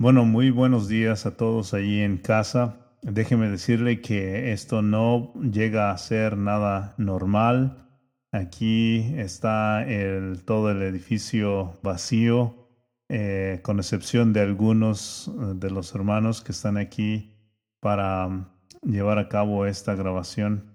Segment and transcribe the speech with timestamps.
[0.00, 2.86] Bueno, muy buenos días a todos allí en casa.
[3.02, 7.86] Déjeme decirle que esto no llega a ser nada normal.
[8.32, 12.70] Aquí está el, todo el edificio vacío,
[13.10, 17.36] eh, con excepción de algunos eh, de los hermanos que están aquí
[17.78, 18.46] para um,
[18.82, 20.72] llevar a cabo esta grabación.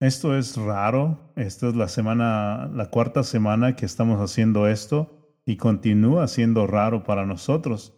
[0.00, 1.32] Esto es raro.
[1.34, 7.04] Esta es la semana, la cuarta semana que estamos haciendo esto y continúa siendo raro
[7.04, 7.96] para nosotros.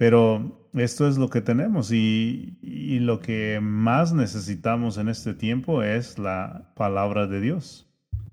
[0.00, 2.56] Pero esto es lo que tenemos y,
[3.02, 7.86] lo que más necesitamos en este tiempo es la palabra de Dios.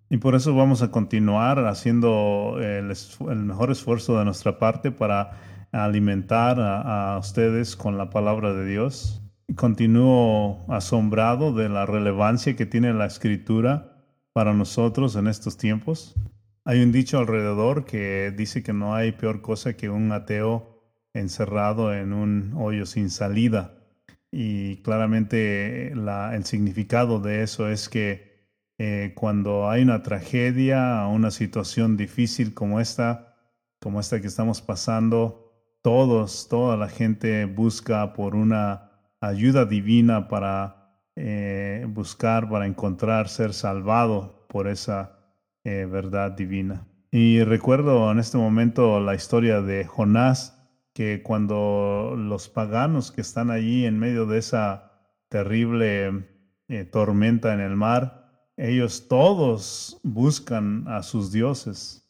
[0.10, 2.96] Y por eso vamos a continuar haciendo el,
[3.44, 5.32] mejor esfuerzo de nuestra parte para
[5.74, 9.22] alimentar a, ustedes con la palabra de Dios.
[9.58, 16.16] Continúo asombrado de la relevancia que tiene la escritura para nosotros en estos tiempos.
[16.64, 20.77] Hay un dicho alrededor que dice que no hay peor cosa que un ateo
[21.20, 23.74] encerrado en un hoyo sin salida.
[24.32, 28.28] Y claramente el significado de eso es que
[28.80, 33.36] eh, cuando hay una tragedia, una situación difícil como esta,
[33.82, 35.48] como esta que estamos pasando,
[35.82, 43.54] todos, toda la gente busca por una ayuda divina para eh, buscar, para encontrar, ser
[43.54, 45.18] salvado por esa
[45.64, 46.88] eh, verdad divina.
[47.10, 50.57] Y recuerdo en este momento la historia de Jonás,
[50.98, 54.94] que cuando los paganos que están allí en medio de esa
[55.30, 56.28] terrible
[56.70, 62.10] eh, tormenta en el mar, ellos todos buscan a sus dioses.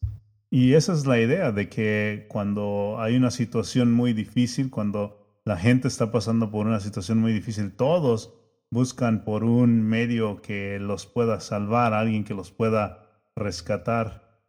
[0.49, 5.57] Y esa es la idea de que cuando hay una situación muy difícil, cuando la
[5.57, 8.35] gente está pasando por una situación muy difícil, todos
[8.72, 14.39] buscan por un medio que los pueda salvar, alguien que los pueda rescatar.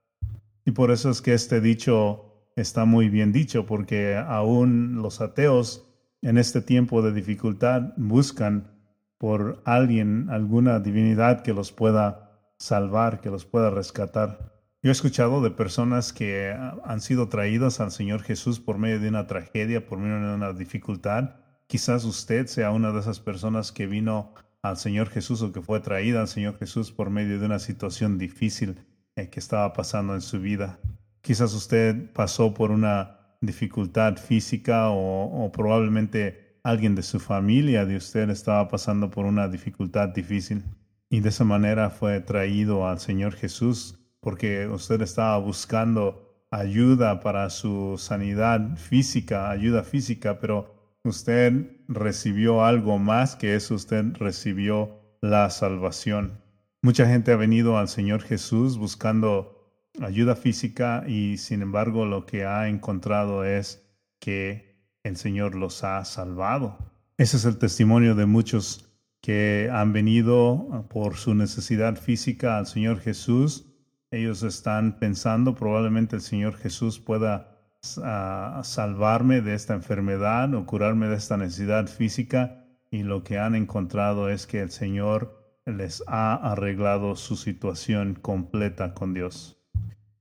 [0.64, 2.27] Y por eso es que este dicho
[2.60, 5.86] está muy bien dicho, porque aún los ateos
[6.22, 8.72] en este tiempo de dificultad buscan
[9.18, 14.52] por alguien, alguna divinidad que los pueda salvar, que los pueda rescatar.
[14.82, 16.54] Yo he escuchado de personas que
[16.84, 20.52] han sido traídas al Señor Jesús por medio de una tragedia, por medio de una
[20.52, 21.36] dificultad.
[21.66, 25.80] Quizás usted sea una de esas personas que vino al Señor Jesús o que fue
[25.80, 28.84] traída al Señor Jesús por medio de una situación difícil
[29.16, 30.78] eh, que estaba pasando en su vida.
[31.20, 38.28] Quizás usted pasó por una dificultad física o, probablemente alguien de su familia de usted
[38.30, 40.64] estaba pasando por una dificultad difícil
[41.08, 47.48] y de esa manera fue traído al Señor Jesús porque usted estaba buscando ayuda para
[47.50, 55.48] su sanidad física, ayuda física, pero usted recibió algo más que eso, usted recibió la
[55.50, 56.42] salvación.
[56.82, 59.57] Mucha gente ha venido al Señor Jesús buscando
[60.02, 63.86] ayuda física y sin embargo lo que ha encontrado es
[64.18, 64.68] que
[65.02, 66.78] el Señor los ha salvado.
[67.16, 68.88] Ese es el testimonio de muchos
[69.20, 73.66] que han venido por su necesidad física al Señor Jesús.
[74.10, 77.58] Ellos están pensando probablemente el Señor Jesús pueda
[78.02, 83.54] ah, salvarme de esta enfermedad o curarme de esta necesidad física y lo que han
[83.54, 89.57] encontrado es que el Señor les ha arreglado su situación completa con Dios.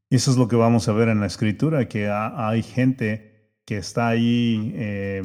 [0.10, 3.78] Y eso es lo que vamos a ver en la escritura, que hay gente que
[3.78, 5.22] está ahí, eh,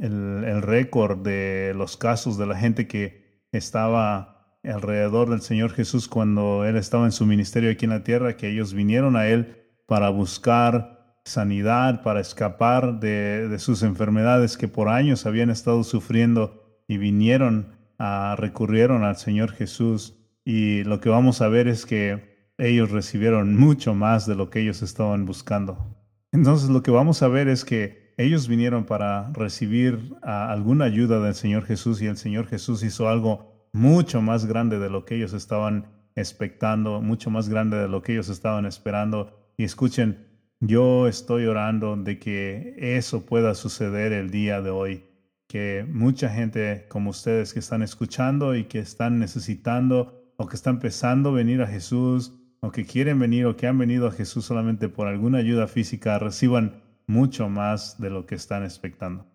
[0.00, 6.64] el, récord de los casos de la gente que estaba alrededor del Señor Jesús cuando
[6.64, 9.56] Él estaba en su ministerio aquí en la tierra, que ellos vinieron a Él
[9.86, 16.62] para buscar sanidad, para escapar de, de sus enfermedades que por años habían estado sufriendo
[16.86, 20.14] y vinieron a, recurrieron al Señor Jesús.
[20.44, 22.31] Y lo que vamos a ver es que
[22.68, 25.96] ellos recibieron mucho más de lo que ellos estaban buscando.
[26.30, 31.34] Entonces lo que vamos a ver es que ellos vinieron para recibir alguna ayuda del
[31.34, 35.32] Señor Jesús y el Señor Jesús hizo algo mucho más grande de lo que ellos
[35.32, 39.52] estaban expectando, mucho más grande de lo que ellos estaban esperando.
[39.56, 40.28] Y escuchen,
[40.60, 45.04] yo estoy orando de que eso pueda suceder el día de hoy,
[45.48, 50.76] que mucha gente como ustedes que están escuchando y que están necesitando o que están
[50.76, 54.44] empezando a venir a Jesús o que quieren venir o que han venido a Jesús
[54.44, 59.26] solamente por alguna ayuda física reciban mucho más de lo que están expectando.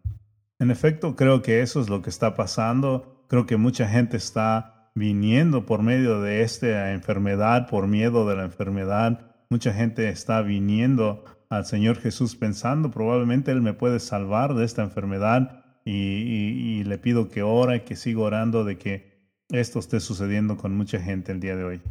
[0.59, 3.25] En efecto, creo que eso es lo que está pasando.
[3.27, 8.45] Creo que mucha gente está viniendo por medio de esta enfermedad, por miedo de la
[8.45, 9.35] enfermedad.
[9.49, 14.83] Mucha gente está viniendo al Señor Jesús pensando probablemente Él me puede salvar de esta
[14.83, 20.75] enfermedad y, le pido que ore, que siga orando de que esto esté sucediendo con
[20.75, 21.81] mucha gente el día de hoy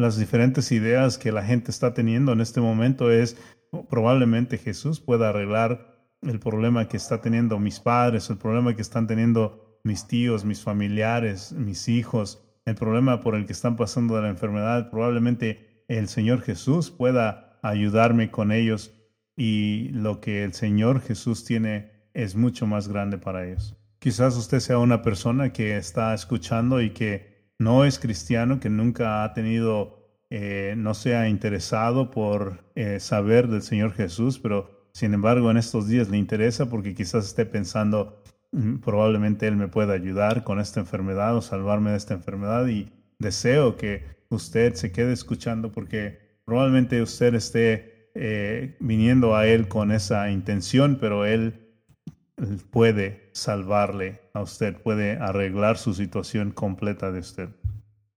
[0.00, 3.36] las diferentes ideas que la gente está teniendo en este momento es
[3.88, 9.06] probablemente Jesús pueda arreglar el problema que está teniendo mis padres, el problema que están
[9.06, 14.22] teniendo mis tíos, mis familiares, mis hijos, el problema por el que están pasando de
[14.22, 18.92] la enfermedad, probablemente el Señor Jesús pueda ayudarme con ellos
[19.36, 23.76] y lo que el Señor Jesús tiene es mucho más grande para ellos.
[23.98, 27.29] Quizás usted sea una persona que está escuchando y que
[27.60, 29.98] no es cristiano, que nunca ha tenido,
[30.30, 35.86] eh, no sea interesado por eh, saber del Señor Jesús, pero sin embargo en estos
[35.86, 38.22] días le interesa porque quizás esté pensando,
[38.52, 42.90] mm, probablemente Él me pueda ayudar con esta enfermedad o salvarme de esta enfermedad y
[43.18, 49.92] deseo que usted se quede escuchando porque probablemente usted esté eh, viniendo a Él con
[49.92, 51.69] esa intención, pero Él
[52.70, 57.48] puede salvarle a usted, puede arreglar su situación completa de usted.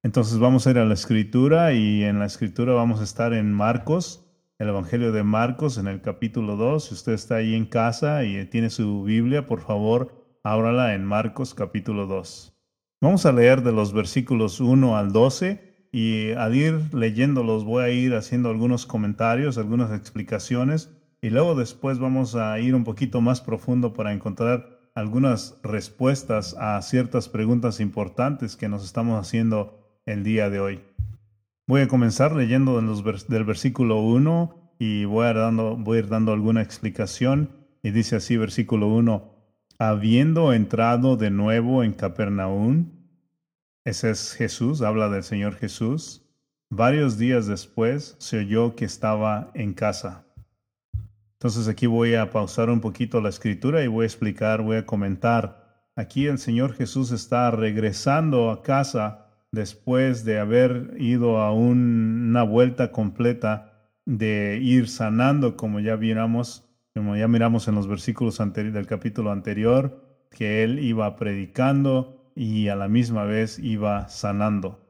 [0.03, 3.53] Entonces vamos a ir a la escritura y en la escritura vamos a estar en
[3.53, 4.25] Marcos,
[4.59, 6.83] el Evangelio de Marcos en el capítulo 2.
[6.83, 11.53] Si usted está ahí en casa y tiene su Biblia, por favor, ábrala en Marcos
[11.53, 12.53] capítulo 2.
[13.01, 17.89] Vamos a leer de los versículos 1 al 12 y al ir leyéndolos voy a
[17.89, 20.89] ir haciendo algunos comentarios, algunas explicaciones
[21.23, 26.81] y luego después vamos a ir un poquito más profundo para encontrar algunas respuestas a
[26.81, 30.81] ciertas preguntas importantes que nos estamos haciendo el día de hoy.
[31.65, 37.51] Voy a comenzar leyendo del versículo 1 y voy a, ir dando alguna explicación.
[37.81, 39.31] Y dice así versículo 1,
[39.79, 42.91] habiendo entrado de nuevo en Capernaum,
[43.85, 46.29] ese es Jesús, habla del Señor Jesús,
[46.69, 50.25] varios días después se oyó que estaba en casa.
[51.43, 54.85] Entonces aquí voy a pausar un poquito la escritura y voy a explicar, voy a
[54.85, 55.89] comentar.
[55.93, 62.93] Aquí el Señor Jesús está regresando a casa después de haber ido a una vuelta
[62.93, 63.73] completa
[64.05, 66.63] de ir sanando, como ya miramos,
[66.95, 70.01] como ya miramos en los versículos del capítulo anterior,
[70.31, 74.82] que él iba predicando y a la misma vez iba sanando.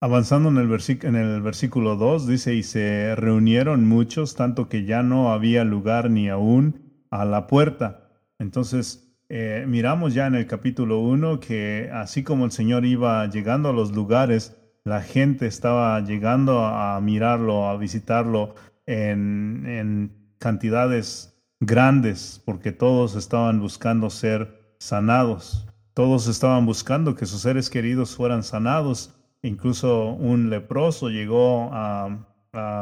[0.00, 5.02] Avanzando en el, en el versículo 2, dice, y se reunieron muchos, tanto que ya
[5.02, 8.10] no había lugar ni aún a la puerta.
[8.38, 13.70] Entonces, eh, miramos ya en el capítulo 1 que así como el Señor iba llegando
[13.70, 18.54] a los lugares, la gente estaba llegando a mirarlo, a visitarlo
[18.84, 25.66] en, en cantidades grandes, porque todos estaban buscando ser sanados.
[25.94, 29.14] Todos estaban buscando que sus seres queridos fueran sanados
[29.44, 32.30] Incluso un leproso llegó a,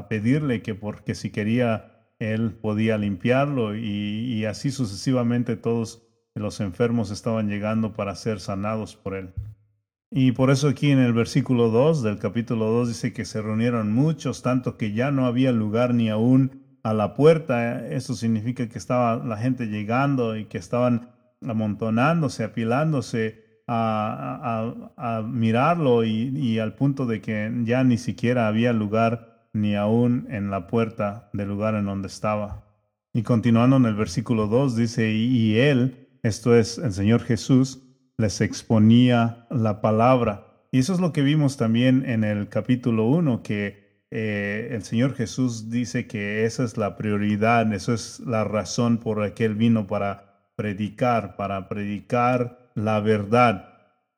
[0.08, 7.48] pedirle que porque si quería él podía limpiarlo y, así sucesivamente todos los enfermos estaban
[7.48, 9.32] llegando para ser sanados por él.
[10.10, 13.90] Y por eso aquí en el versículo 2 del capítulo 2 dice que se reunieron
[13.90, 17.88] muchos, tanto que ya no había lugar ni aún a la puerta.
[17.88, 21.08] Eso significa que estaba la gente llegando y que estaban
[21.40, 23.41] amontonándose, apilándose
[23.72, 30.50] a, mirarlo y, al punto de que ya ni siquiera había lugar ni aún en
[30.50, 32.64] la puerta del lugar en donde estaba.
[33.12, 37.82] Y continuando en el versículo 2 dice, y él, esto es el Señor Jesús,
[38.16, 40.46] les exponía la palabra.
[40.70, 45.14] Y eso es lo que vimos también en el capítulo 1, que eh, el Señor
[45.14, 49.54] Jesús dice que esa es la prioridad, eso es la razón por la que Él
[49.54, 53.68] vino para predicar, para predicar la verdad,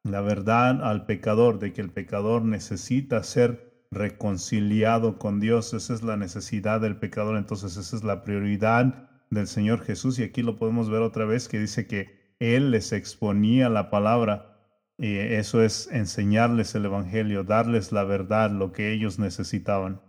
[0.02, 5.72] la verdad al pecador, de que el pecador necesita ser reconciliado con Dios.
[5.72, 10.18] Esa es la necesidad del pecador, entonces esa es la prioridad del Señor Jesús.
[10.18, 14.50] Y aquí lo podemos ver otra vez que dice que Él les exponía la palabra.
[14.96, 20.00] Y eso es enseñarles el Evangelio, darles la verdad, lo que ellos necesitaban.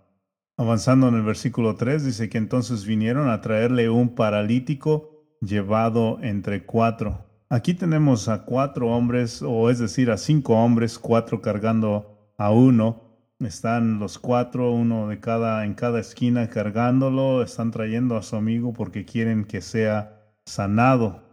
[0.58, 6.66] Avanzando en el versículo 3, dice que entonces vinieron a traerle un paralítico llevado entre
[6.66, 7.25] cuatro.
[7.50, 13.04] Aquí tenemos a cuatro hombres, o es decir, a cinco hombres, cuatro cargando a uno.
[13.40, 18.74] Están los cuatro, uno de cada en cada esquina cargándolo, están trayendo a su amigo
[18.74, 21.24] porque quieren que sea sanado.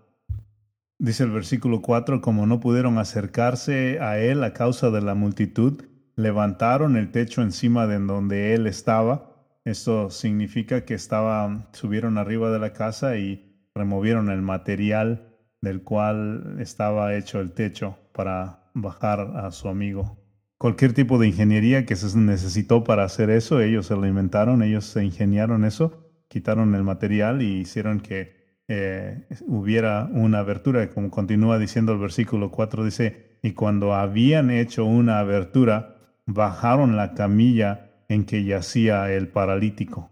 [0.98, 5.82] Dice el versículo 4, como no pudieron acercarse a él a causa de la multitud,
[6.14, 9.32] levantaron el techo encima de donde él estaba.
[9.64, 15.31] Esto significa que estaba, subieron arriba de la casa y removieron el material
[15.62, 20.18] del cual estaba hecho el techo para bajar a su amigo.
[20.58, 24.84] Cualquier tipo de ingeniería que se necesitó para hacer eso, ellos se lo inventaron, ellos
[24.84, 31.58] se ingeniaron eso, quitaron el material y hicieron que eh, hubiera una abertura, como continúa
[31.58, 38.24] diciendo el versículo 4, dice, y cuando habían hecho una abertura, bajaron la camilla en
[38.24, 40.10] que yacía el paralítico.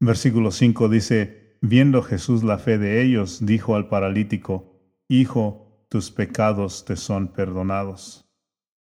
[0.00, 6.84] Versículo 5 dice, viendo Jesús la fe de ellos, dijo al paralítico, Hijo, tus pecados
[6.84, 8.30] te son perdonados.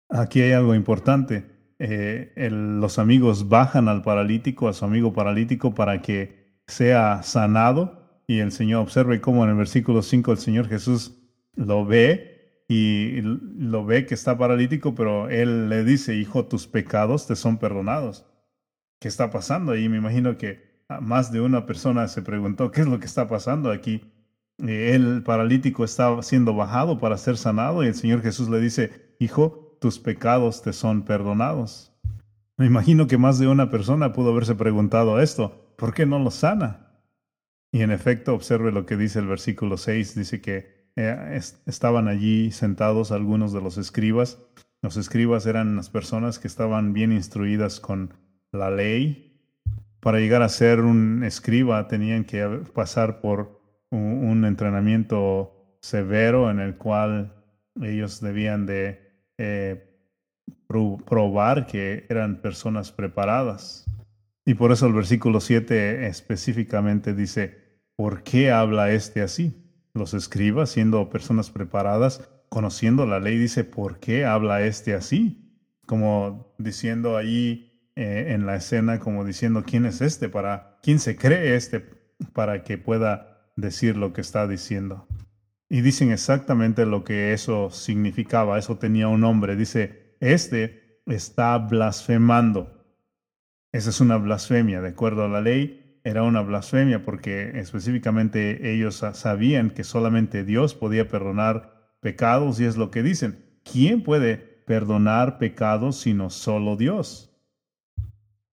[0.10, 1.46] Aquí hay algo importante.
[1.78, 8.24] Eh, los amigos bajan al paralítico, a su amigo paralítico, para que sea sanado.
[8.28, 11.22] Y el Señor observe cómo en el versículo 5 el Señor Jesús
[11.54, 17.28] lo ve y lo ve que está paralítico, pero Él le dice, hijo, tus pecados
[17.28, 18.26] te son perdonados.
[19.00, 19.76] ¿Qué está pasando?
[19.76, 23.28] Y me imagino que más de una persona se preguntó, ¿qué es lo que está
[23.28, 24.12] pasando aquí?
[24.60, 29.16] Eh, el paralítico está siendo bajado para ser sanado y el Señor Jesús le dice,
[29.20, 31.92] hijo, tus pecados te son perdonados.
[32.58, 36.32] Me imagino que más de una persona pudo haberse preguntado esto, ¿por qué no lo
[36.32, 37.02] sana?
[37.72, 42.52] Y en efecto, observe lo que dice el versículo 6, dice que eh, estaban allí
[42.52, 44.40] sentados algunos de los escribas.
[44.82, 48.14] Los escribas eran las personas que estaban bien instruidas con
[48.54, 49.35] la ley.
[50.06, 52.46] Para llegar a ser un escriba tenían que
[52.76, 53.60] pasar por
[53.90, 57.34] un entrenamiento severo en el cual
[57.82, 59.00] ellos debían de
[59.40, 59.98] eh,
[60.68, 63.86] probar que eran personas preparadas.
[64.46, 69.60] Y por eso el versículo 7 específicamente dice, ¿por qué habla este así?
[69.96, 75.60] Los escribas, siendo personas preparadas, conociendo la ley, dice, ¿por qué habla este así?
[75.88, 77.65] Como diciendo ahí
[77.96, 80.30] eh, en la escena, como diciendo, ¿quién es este?
[80.30, 81.86] Para, ¿Quién se cree este
[82.34, 85.08] para que pueda decir lo que está diciendo?
[85.70, 89.56] Y dicen exactamente lo que eso significaba, eso tenía un nombre.
[89.56, 92.86] Dice, este está blasfemando.
[93.72, 99.04] Esa es una blasfemia, de acuerdo a la ley, era una blasfemia porque específicamente ellos
[99.14, 103.60] sabían que solamente Dios podía perdonar pecados y es lo que dicen.
[103.64, 107.35] ¿Quién puede perdonar pecados sino solo Dios?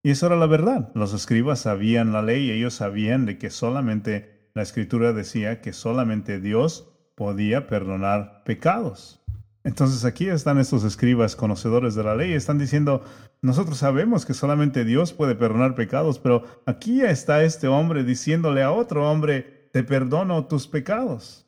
[0.03, 0.91] Y eso era la verdad.
[0.95, 6.41] Los escribas sabían la ley, ellos sabían de que solamente la escritura decía que solamente
[6.41, 9.23] Dios podía perdonar pecados.
[9.65, 13.05] Entonces aquí están estos escribas conocedores de la ley, están diciendo,
[13.43, 18.73] nosotros sabemos que solamente Dios puede perdonar pecados, pero aquí está este hombre diciéndole a
[18.73, 21.47] otro hombre, te perdono tus pecados.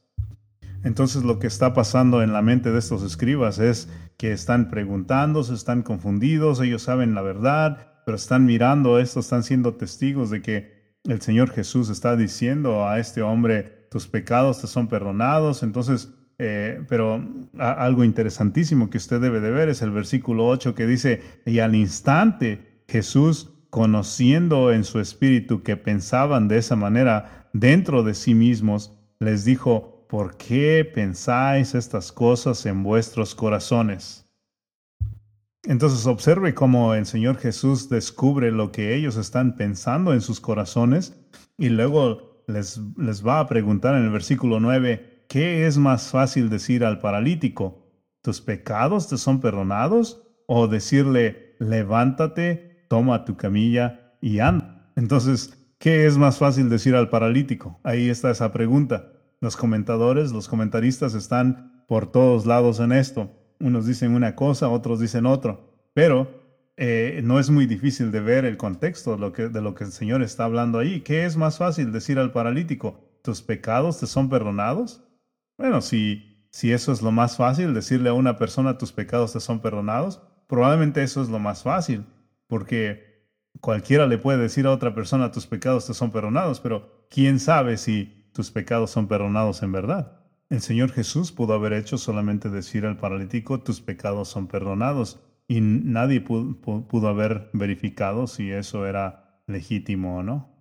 [0.85, 5.43] Entonces lo que está pasando en la mente de estos escribas es que están preguntando,
[5.43, 10.43] se están confundidos, ellos saben la verdad, pero están mirando esto, están siendo testigos de
[10.43, 15.63] que el Señor Jesús está diciendo a este hombre, tus pecados te son perdonados.
[15.63, 17.25] Entonces, eh, pero
[17.59, 21.75] algo interesantísimo que usted debe de ver es el versículo 8 que dice, y al
[21.75, 28.99] instante Jesús, conociendo en su espíritu que pensaban de esa manera dentro de sí mismos,
[29.21, 34.24] les dijo, ¿por qué pensáis estas cosas en vuestros corazones?
[35.67, 41.19] Entonces observe cómo el Señor Jesús descubre lo que ellos están pensando en sus corazones
[41.57, 42.79] y luego les,
[43.27, 47.89] va a preguntar en el versículo 9, ¿qué es más fácil decir al paralítico?
[48.23, 50.23] ¿Tus pecados te son perdonados?
[50.47, 54.93] ¿O decirle, levántate, toma tu camilla y anda?
[54.97, 57.81] Entonces, ¿qué es más fácil decir al paralítico?
[57.85, 59.13] Ahí está esa pregunta.
[59.41, 63.44] Los comentadores, los comentaristas están por todos lados en esto.
[63.65, 65.89] Unos dicen una cosa, otros dicen otro.
[65.95, 66.29] Pero
[66.77, 69.85] eh, no es muy difícil de ver el contexto de lo, que, de lo que
[69.85, 71.01] el Señor está hablando ahí.
[71.01, 73.01] ¿Qué es más fácil decir al paralítico?
[73.23, 75.03] ¿Tus pecados te son perdonados?
[75.57, 79.41] Bueno, si, si eso es lo más fácil, decirle a una persona tus pecados te
[79.41, 82.05] son perdonados, probablemente eso es lo más fácil,
[82.49, 83.31] porque
[83.63, 87.79] cualquiera le puede decir a otra persona tus pecados te son perdonados, pero ¿quién sabe
[87.79, 90.24] si tus pecados son perdonados en verdad?
[90.51, 95.61] El Señor Jesús pudo haber hecho solamente decir al paralítico tus pecados son perdonados y
[95.61, 100.55] nadie pudo, haber verificado si eso era legítimo o no.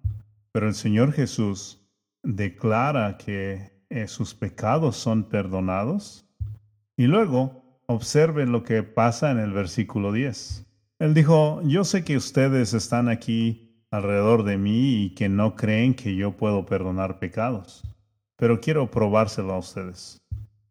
[0.51, 1.87] Pero el Señor Jesús
[2.21, 6.29] declara que eh, sus pecados son perdonados
[6.95, 10.65] y luego observen lo que pasa en el versículo 10.
[10.99, 15.93] Él dijo, yo sé que ustedes están aquí alrededor de mí y que no creen
[15.93, 17.83] que yo puedo perdonar pecados,
[18.43, 20.21] pero quiero probárselo a ustedes.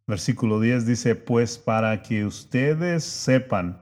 [0.07, 3.81] Versículo 10 dice, pues para que ustedes sepan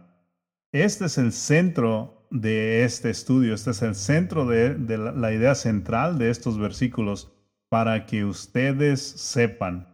[0.71, 6.19] este es el centro de este estudio, este es el centro de, la, idea central
[6.19, 7.33] de estos versículos,
[7.69, 9.89] para que ustedes sepan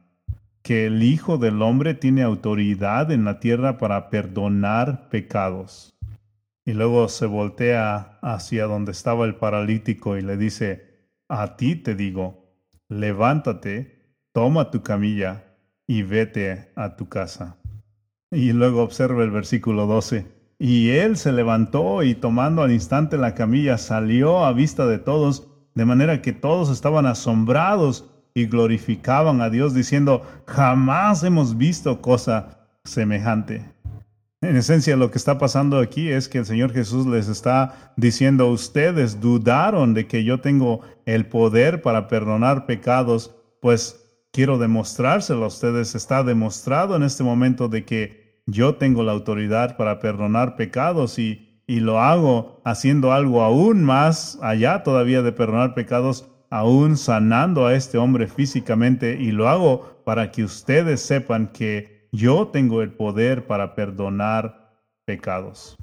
[0.61, 5.97] que el Hijo del Hombre tiene autoridad en la tierra para perdonar pecados.
[6.67, 11.95] Y luego se voltea hacia donde estaba el paralítico y le dice, a ti te
[11.95, 12.46] digo,
[12.89, 15.45] levántate, toma tu camilla
[15.87, 17.57] y vete a tu casa.
[18.31, 20.27] Y luego observa el versículo 12.
[20.59, 25.49] Y él se levantó y tomando al instante la camilla salió a vista de todos
[25.77, 32.67] de manera que todos estaban asombrados y glorificaban a Dios diciendo, jamás hemos visto cosa
[32.85, 33.76] semejante.
[34.43, 38.49] En esencia lo que está pasando aquí es que el Señor Jesús les está diciendo,
[38.49, 45.49] ustedes dudaron de que yo tengo el poder para perdonar pecados, pues quiero demostrárselo a
[45.49, 45.95] ustedes.
[45.95, 51.47] Está demostrado en este momento de que yo tengo la autoridad para perdonar pecados y
[51.67, 57.75] y lo hago haciendo algo aún más allá todavía de perdonar pecados, aún sanando a
[57.75, 63.47] este hombre físicamente y lo hago para que ustedes sepan que yo tengo el poder
[63.47, 64.73] para perdonar
[65.05, 65.77] pecados.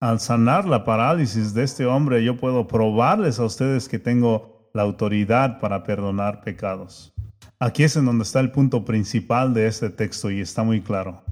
[0.00, 4.82] Al sanar la parálisis de este hombre, yo puedo probarles a ustedes que tengo la
[4.82, 7.12] autoridad para perdonar pecados.
[7.58, 11.22] Aquí es en donde está el punto principal de este texto y está muy claro.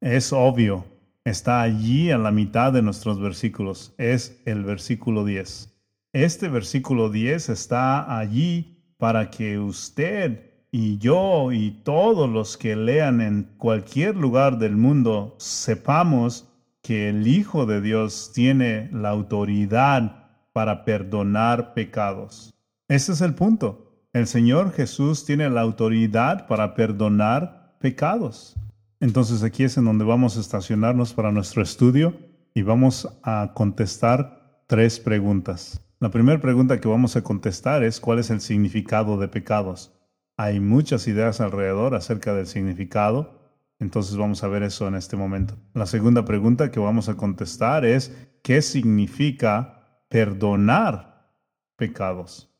[0.00, 0.84] Es obvio
[1.24, 3.94] está allí a la mitad de nuestros versículos.
[3.96, 5.70] Es el versículo 10.
[6.12, 13.20] Este versículo 10 está allí para que usted y yo y todos los que lean
[13.20, 16.48] en cualquier lugar del mundo sepamos
[16.82, 22.52] que el Hijo de Dios tiene la autoridad para perdonar pecados.
[22.88, 24.08] Ese es el punto.
[24.12, 28.56] El Señor Jesús tiene la autoridad para perdonar pecados.
[28.98, 32.16] Entonces aquí es en donde vamos a estacionarnos para nuestro estudio
[32.52, 35.80] y vamos a contestar tres preguntas.
[36.00, 39.92] La primera pregunta que vamos a contestar es cuál es el significado de pecados.
[40.36, 43.40] Hay muchas ideas alrededor acerca del significado,
[43.78, 45.56] entonces vamos a ver eso en este momento.
[45.74, 51.32] La segunda pregunta que vamos a contestar es ¿qué significa perdonar
[51.76, 52.50] pecados?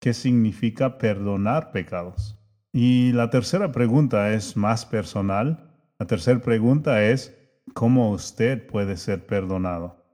[0.00, 2.38] ¿Qué significa perdonar pecados?
[2.72, 7.34] Y la tercera pregunta es más personal la tercera pregunta es,
[7.72, 10.04] ¿cómo usted puede ser perdonado?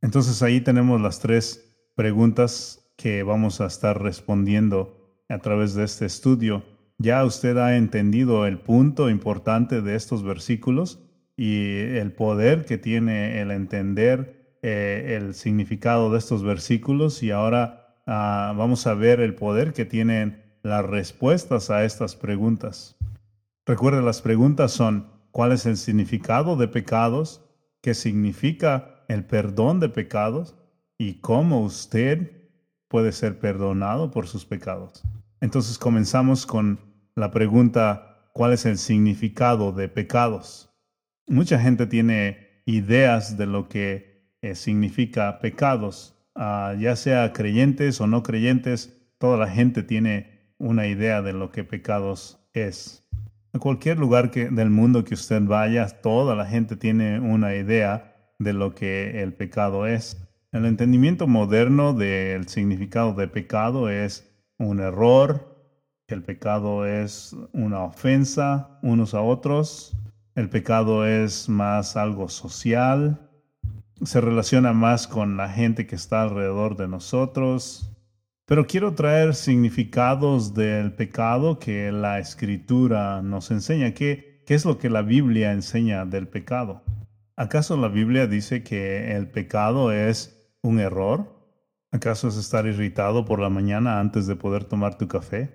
[0.00, 4.97] Entonces ahí tenemos las tres preguntas que vamos a estar respondiendo
[5.28, 6.64] a través de este estudio.
[6.98, 11.00] Ya usted ha entendido el punto importante de estos versículos
[11.36, 18.02] y el poder que tiene el entender eh, el significado de estos versículos y ahora
[18.06, 22.96] ah, vamos a ver el poder que tienen las respuestas a estas preguntas.
[23.64, 27.44] Recuerde, las preguntas son, ¿cuál es el significado de pecados?
[27.80, 30.56] ¿Qué significa el perdón de pecados?
[30.98, 32.50] ¿Y cómo usted
[32.88, 35.04] puede ser perdonado por sus pecados?
[35.40, 36.80] Entonces comenzamos con
[37.14, 40.70] la pregunta, ¿cuál es el significado de pecados?
[41.26, 48.06] Mucha gente tiene ideas de lo que eh, significa pecados, ah, ya sea creyentes o
[48.06, 53.08] no creyentes, toda la gente tiene una idea de lo que pecados es.
[53.52, 58.52] A cualquier lugar del mundo que usted vaya, toda la gente tiene una idea de
[58.52, 60.28] lo que el pecado es.
[60.52, 64.27] El entendimiento moderno del significado de pecado es
[64.58, 65.56] un error,
[66.08, 69.96] el pecado es una ofensa unos a otros,
[70.34, 73.28] el pecado es más algo social,
[74.02, 77.92] se relaciona más con la gente que está alrededor de nosotros,
[78.46, 83.92] pero quiero traer significados del pecado que la escritura nos enseña.
[83.92, 86.82] ¿Qué, ¿Qué es lo que la Biblia enseña del pecado?
[87.36, 91.37] ¿Acaso la Biblia dice que el pecado es un error?
[91.90, 95.54] ¿Acaso es estar irritado por la mañana antes de poder tomar tu café?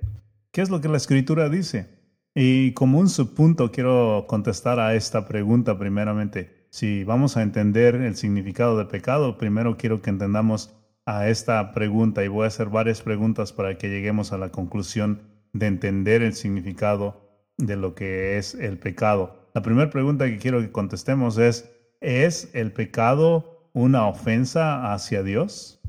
[0.52, 1.90] ¿Qué es lo que la escritura dice?
[2.34, 6.68] Y como un subpunto quiero contestar a esta pregunta primeramente.
[6.72, 10.74] Si vamos a entender el significado de pecado, primero quiero que entendamos
[11.06, 15.22] a esta pregunta y voy a hacer varias preguntas para que lleguemos a la conclusión
[15.54, 17.22] de entender el significado
[17.58, 19.50] de lo que es el pecado.
[19.54, 21.70] La primera pregunta que quiero que contestemos es,
[22.02, 25.83] ¿es el pecado una ofensa hacia Dios?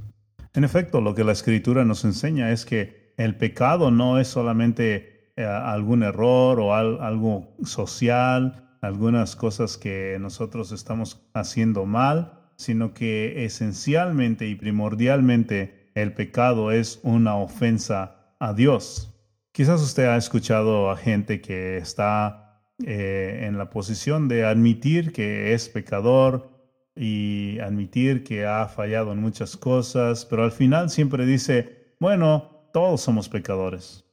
[0.55, 5.33] En efecto, lo que la escritura nos enseña es que el pecado no es solamente
[5.37, 13.45] eh, algún error o algo social, algunas cosas que nosotros estamos haciendo mal, sino que
[13.45, 19.13] esencialmente y primordialmente el pecado es una ofensa a Dios.
[19.51, 25.53] Quizás usted ha escuchado a gente que está eh, en la posición de admitir que
[25.53, 26.54] es pecador
[26.97, 33.01] y admitir que ha fallado en muchas cosas, pero al final siempre dice, bueno, todos
[33.01, 34.05] somos pecadores.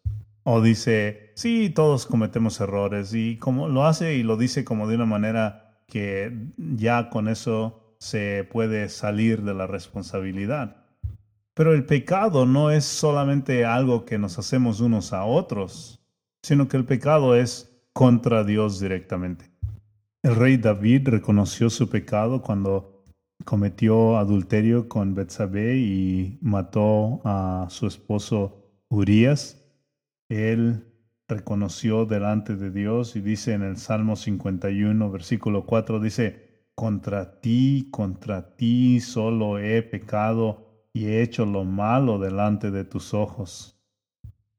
[0.44, 4.96] O dice, sí, todos cometemos errores y como lo hace y lo dice como de
[4.96, 10.78] una manera que ya con eso se puede salir de la responsabilidad.
[11.54, 16.02] Pero el pecado no es solamente algo que nos hacemos unos a otros,
[16.42, 19.51] sino que el pecado es contra Dios directamente.
[20.24, 23.06] El rey David reconoció su pecado cuando
[23.44, 29.58] cometió adulterio con Betsabé y mató a su esposo Urias,
[30.30, 30.86] él
[31.28, 37.88] reconoció delante de Dios y dice en el Salmo 51, versículo 4, dice, contra ti,
[37.90, 43.82] contra ti solo he pecado y he hecho lo malo delante de tus ojos.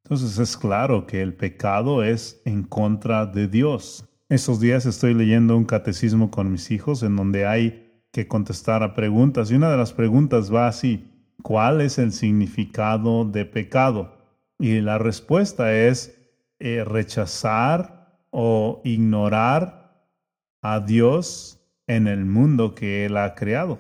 [0.02, 4.08] Entonces es claro que el pecado es en contra de Dios.
[4.28, 8.94] Estos días estoy leyendo un catecismo con mis hijos en donde hay que contestar a
[8.94, 11.10] preguntas y una de las preguntas va así,
[11.42, 14.16] ¿cuál es el significado de pecado?
[14.58, 16.18] Y la respuesta es
[16.58, 20.06] eh, rechazar o ignorar
[20.62, 23.78] a Dios en el mundo que Él ha creado.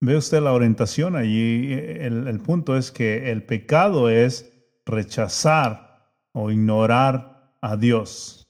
[0.00, 1.72] Ve usted la orientación allí.
[1.72, 4.50] El, el punto es que el pecado es
[4.84, 8.41] rechazar o ignorar a Dios.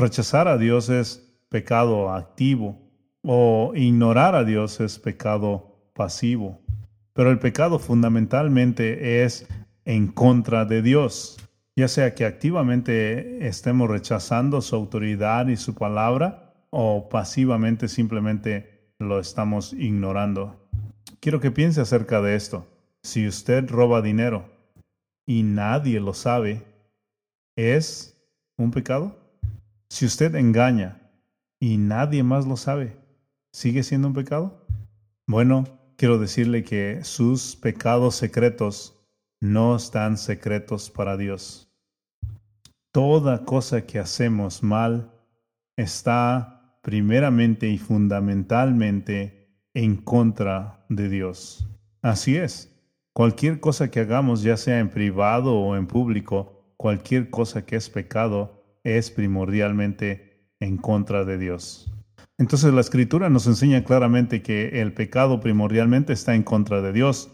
[0.00, 2.78] Rechazar a Dios es pecado activo
[3.22, 6.62] o ignorar a Dios es pecado pasivo.
[7.12, 9.46] Pero el pecado fundamentalmente es
[9.84, 11.36] en contra de Dios,
[11.76, 19.20] ya sea que activamente estemos rechazando su autoridad y su palabra o pasivamente simplemente lo
[19.20, 20.66] estamos ignorando.
[21.20, 22.66] Quiero que piense acerca de esto.
[23.02, 24.48] Si usted roba dinero
[25.26, 26.62] y nadie lo sabe,
[27.54, 28.16] ¿es
[28.56, 29.19] un pecado?
[29.90, 31.02] Si usted engaña
[31.58, 32.96] y nadie más lo sabe,
[33.52, 34.64] ¿sigue siendo un pecado?
[35.26, 35.64] Bueno,
[35.96, 38.96] quiero decirle que sus pecados secretos
[39.40, 41.72] no están secretos para Dios.
[42.92, 45.10] Toda cosa que hacemos mal
[45.76, 51.66] está primeramente y fundamentalmente en contra de Dios.
[52.00, 52.72] Así es.
[53.12, 57.90] Cualquier cosa que hagamos, ya sea en privado o en público, cualquier cosa que es
[57.90, 61.92] pecado, es primordialmente en contra de Dios.
[62.38, 67.30] Entonces la escritura nos enseña claramente que el pecado primordialmente está en contra de Dios.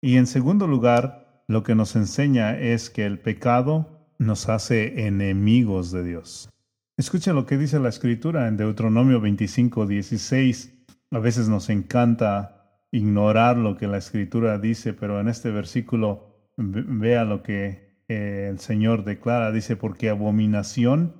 [0.00, 5.90] Y en segundo lugar, lo que nos enseña es que el pecado nos hace enemigos
[5.90, 6.48] de Dios.
[6.96, 10.86] Escuchen lo que dice la escritura en Deuteronomio 25, 16.
[11.10, 17.24] A veces nos encanta ignorar lo que la escritura dice, pero en este versículo vea
[17.24, 19.52] lo que eh, el Señor declara.
[19.52, 21.14] Dice, porque abominación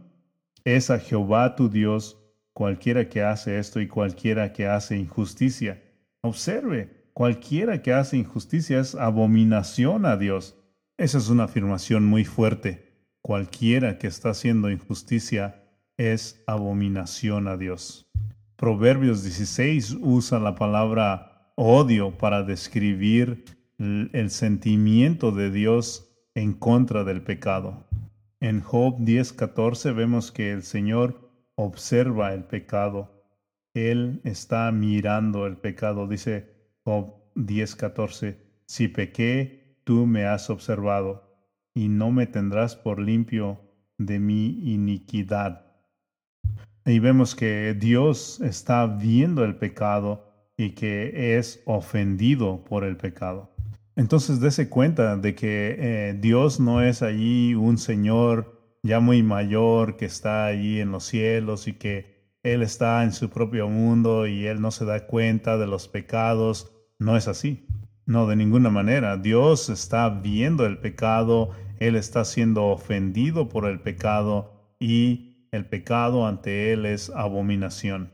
[0.65, 2.19] es a Jehová tu Dios
[2.53, 5.83] cualquiera que hace esto y cualquiera que hace injusticia.
[6.21, 10.57] Observe, Cualquiera que hace injusticia es abominación a Dios.
[10.97, 13.05] Esa es una afirmación muy fuerte.
[13.21, 15.65] Cualquiera que está haciendo injusticia
[15.97, 18.09] es abominación a Dios.
[18.57, 23.45] Proverbios 16 usa la palabra odio para describir
[23.79, 26.10] el sentimiento de Dios
[26.41, 27.85] en contra del pecado.
[28.41, 33.11] En Job 10:14 vemos que el Señor observa el pecado.
[33.75, 36.09] Él está mirando el pecado.
[36.09, 36.35] Dice,
[36.83, 41.29] Job 10:14, si pequé, tú me has observado,
[41.75, 43.61] y no me tendrás por limpio
[43.99, 45.67] de mi iniquidad.
[46.87, 50.25] Y vemos que Dios está viendo el pecado
[50.57, 53.51] y que es ofendido por el pecado.
[53.97, 59.97] Entonces dése cuenta de que eh, Dios no es allí un Señor ya muy mayor
[59.97, 64.47] que está allí en los cielos y que él está en su propio mundo y
[64.47, 66.73] él no se da cuenta de los pecados.
[66.99, 67.67] No es así.
[68.07, 69.19] No, de ninguna manera.
[69.19, 76.27] Dios está viendo el pecado, Él está siendo ofendido por el pecado y el pecado
[76.27, 78.13] ante Él es abominación.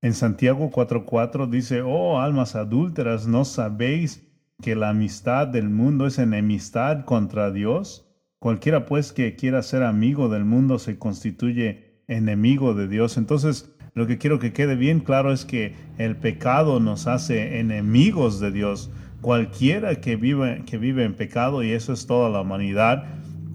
[0.00, 4.29] En Santiago 4:4 dice, oh almas adúlteras, ¿no sabéis
[4.60, 8.06] que la amistad del mundo es enemistad contra Dios?
[8.38, 13.16] Cualquiera pues que quiera ser amigo del mundo se constituye enemigo de Dios.
[13.16, 18.40] Entonces, lo que quiero que quede bien claro es que el pecado nos hace enemigos
[18.40, 18.90] de Dios.
[19.20, 23.04] Cualquiera que vive, que vive en pecado, y eso es toda la humanidad,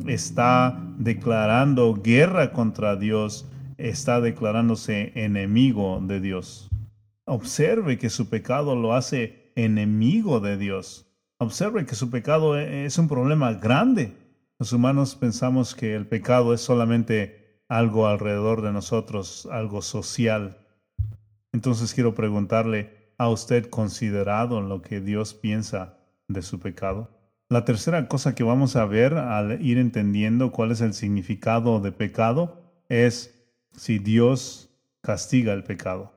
[0.06, 6.70] está declarando guerra contra Dios, está declarándose enemigo de Dios.
[7.26, 11.08] Observe que su pecado lo hace enemigo de Dios.
[11.38, 14.16] Observe que su pecado e, es un problema grande.
[14.60, 20.58] Los humanos pensamos que el pecado es solamente algo alrededor de nosotros, algo social.
[21.52, 27.10] Entonces quiero preguntarle, ¿ha usted considerado lo que Dios piensa de su pecado?
[27.50, 31.92] La tercera cosa que vamos a ver al ir entendiendo cuál es el significado de
[31.92, 34.70] pecado es si Dios
[35.02, 36.14] castiga el pecado.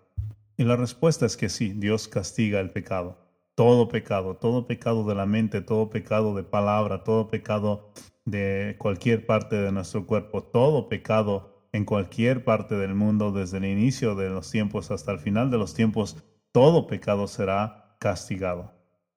[0.57, 3.28] Y la respuesta es que sí, Dios castiga el pecado.
[3.59, 7.90] Todo pecado, todo pecado de la mente, todo pecado de palabra, todo pecado
[8.25, 13.64] de cualquier parte de nuestro cuerpo, todo pecado en cualquier parte del mundo, desde el
[13.64, 18.75] inicio de los tiempos hasta el final de los tiempos, todo pecado será castigado.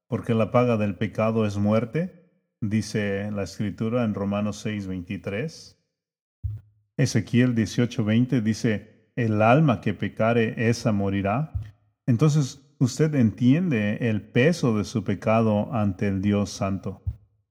[0.08, 2.28] Porque la paga del pecado es muerte,
[2.62, 5.78] dice la escritura en Romanos 6, 23.
[6.98, 11.54] Ezequiel 18, 20 dice, el alma que pecare, esa morirá.
[12.08, 17.04] Entonces usted entiende el peso de su pecado ante el Dios Santo.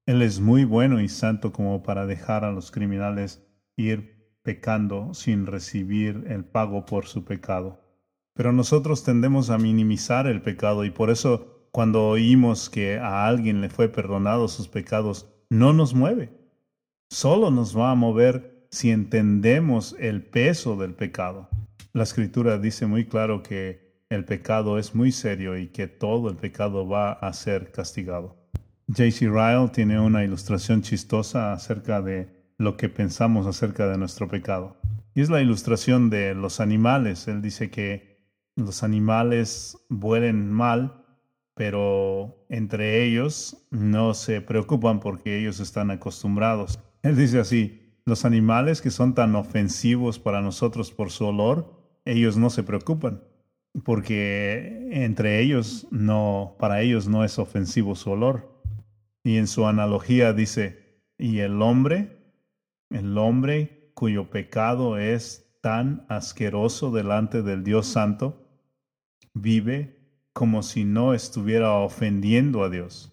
[0.04, 3.40] Él es muy bueno y santo como para dejar a los criminales
[3.76, 7.80] ir pecando sin recibir el pago por su pecado.
[8.34, 13.60] Pero nosotros tendemos a minimizar el pecado y por eso cuando oímos que a alguien
[13.60, 16.32] le fue perdonado sus pecados, no nos mueve.
[17.08, 21.48] Solo nos va a mover si entendemos el peso del pecado.
[21.92, 26.36] La escritura dice muy claro que el pecado es muy serio y que todo el
[26.36, 28.36] pecado va a ser castigado.
[28.88, 29.28] J.C.
[29.28, 34.76] Ryle tiene una ilustración chistosa acerca de lo que pensamos acerca de nuestro pecado.
[35.14, 37.28] Y es la ilustración de los animales.
[37.28, 41.04] Él dice que los animales vuelen mal,
[41.54, 46.80] pero entre ellos no se preocupan porque ellos están acostumbrados.
[47.02, 52.36] Él dice así, los animales que son tan ofensivos para nosotros por su olor, ellos
[52.36, 53.29] no se preocupan
[53.84, 58.62] porque entre ellos no, para ellos no es ofensivo su olor.
[59.22, 62.34] Y en su analogía dice, y el hombre,
[62.90, 68.46] el hombre cuyo pecado es tan asqueroso delante del Dios Santo,
[69.34, 70.00] vive
[70.32, 73.12] como si no estuviera ofendiendo a Dios.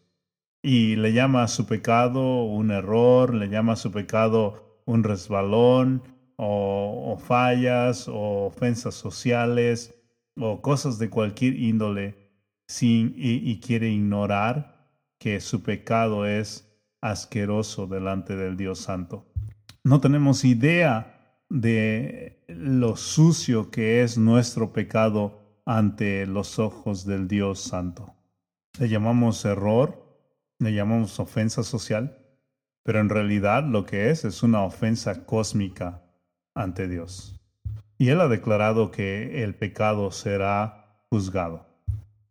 [0.64, 6.04] Y le llama a su pecado un error, le llama a su pecado un resbalón,
[6.38, 9.97] o, fallas, o ofensas sociales,
[10.40, 12.32] o cosas de cualquier índole,
[12.68, 16.68] sin, y quiere ignorar que su pecado es
[17.02, 19.26] asqueroso delante del Dios Santo.
[19.84, 27.60] No tenemos idea de lo sucio que es nuestro pecado ante los ojos del Dios
[27.60, 28.14] Santo.
[28.80, 30.18] Le llamamos error,
[30.60, 32.18] le llamamos ofensa social,
[32.84, 36.04] pero en realidad lo que es es una ofensa cósmica
[36.54, 37.37] ante Dios.
[37.98, 41.66] Y Él ha declarado que el pecado será juzgado.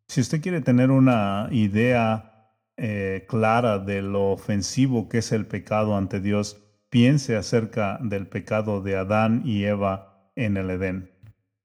[0.08, 5.96] Si usted quiere tener una idea eh, clara de lo ofensivo que es el pecado
[5.96, 11.10] ante Dios, piense acerca del pecado de Adán y Eva en el Edén.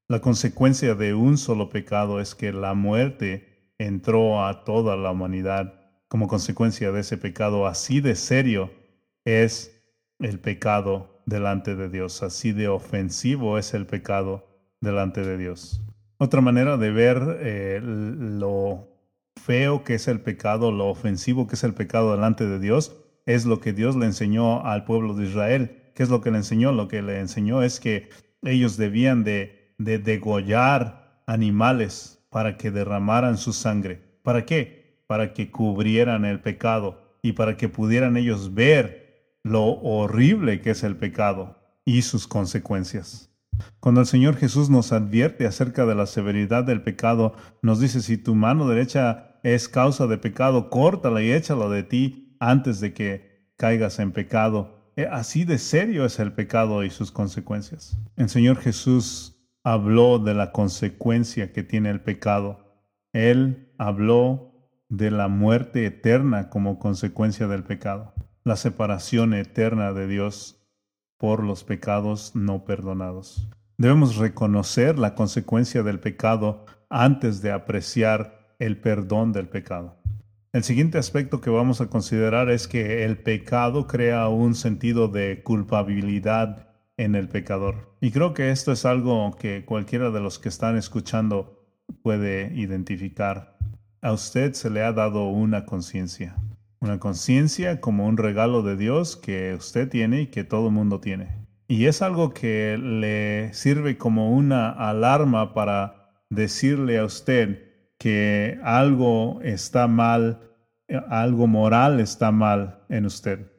[0.08, 5.74] La consecuencia de un solo pecado es que la muerte entró a toda la humanidad
[6.08, 7.68] como consecuencia de ese pecado.
[7.68, 8.72] Así de serio
[9.24, 9.82] es
[10.20, 14.48] el pecado delante de Dios, así de ofensivo es el pecado
[14.82, 15.82] delante de Dios.
[16.18, 18.88] Otra manera de ver eh, lo
[19.44, 23.46] feo que es el pecado, lo ofensivo que es el pecado delante de Dios, es
[23.46, 25.92] lo que Dios le enseñó al pueblo de Israel.
[25.96, 26.72] ¿Qué es lo que le enseñó?
[26.72, 28.10] Lo que le enseñó es que
[28.44, 34.02] ellos debían de, de degollar animales para que derramaran su sangre.
[34.24, 35.04] ¿Para qué?
[35.08, 39.01] Para que cubrieran el pecado y para que pudieran ellos ver
[39.44, 43.30] lo horrible que es el pecado y sus consecuencias.
[43.80, 48.18] Cuando el Señor Jesús nos advierte acerca de la severidad del pecado, nos dice, si
[48.18, 53.52] tu mano derecha es causa de pecado, córtala y échala de ti antes de que
[53.58, 54.92] caigas en pecado.
[54.96, 57.98] Eh, así de serio es el pecado y sus consecuencias.
[58.18, 62.86] El Señor Jesús habló de la consecuencia que tiene el pecado.
[63.14, 64.52] Él habló
[64.90, 70.62] de la muerte eterna como consecuencia del pecado, la separación eterna de Dios
[71.18, 73.48] por los pecados no perdonados.
[73.78, 80.02] Debemos reconocer la consecuencia del pecado antes de apreciar el perdón del pecado.
[80.54, 85.44] El siguiente aspecto que vamos a considerar es que el pecado crea un sentido de
[85.44, 87.96] culpabilidad en el pecador.
[88.02, 91.66] Y creo que esto es algo que cualquiera de los que están escuchando
[92.04, 93.58] puede identificar.
[94.02, 96.36] A usted se le ha dado una conciencia.
[96.84, 101.00] Una conciencia como un regalo de Dios que usted tiene y que todo el mundo
[101.00, 101.46] tiene.
[101.68, 109.42] Y es algo que le sirve como una alarma para decirle a usted que algo
[109.44, 110.40] está mal,
[111.08, 113.52] algo moral está mal en usted.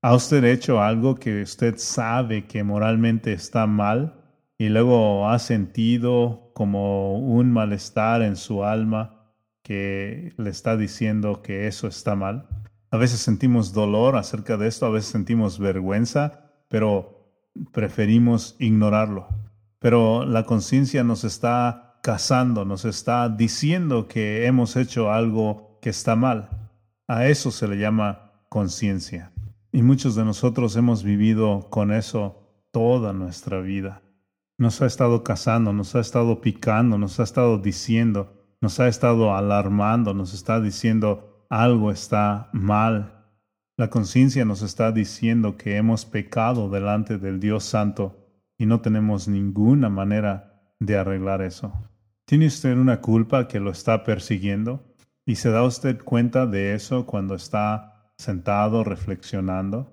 [0.00, 4.14] ¿Ha usted hecho algo que usted sabe que moralmente está mal
[4.56, 11.66] y luego ha sentido como un malestar en su alma que le está diciendo que
[11.66, 12.48] eso está mal?
[12.92, 17.26] A veces sentimos dolor acerca de esto, a veces sentimos vergüenza, pero
[17.72, 19.26] preferimos ignorarlo.
[19.80, 26.14] Pero la conciencia nos está cazando, nos está diciendo que hemos hecho algo que está
[26.14, 26.70] mal.
[27.08, 29.32] A eso se le llama conciencia.
[29.72, 34.02] Y muchos de nosotros hemos vivido con eso toda nuestra vida.
[34.58, 39.34] Nos ha estado cazando, nos ha estado picando, nos ha estado diciendo nos ha estado
[39.34, 43.26] alarmando, nos está diciendo algo está mal.
[43.76, 49.28] La conciencia nos está diciendo que hemos pecado delante del Dios Santo y no tenemos
[49.28, 51.70] ninguna manera de arreglar eso.
[52.24, 54.82] ¿Tiene usted una culpa que lo está persiguiendo?
[55.26, 59.92] ¿Y se da usted cuenta de eso cuando está sentado reflexionando?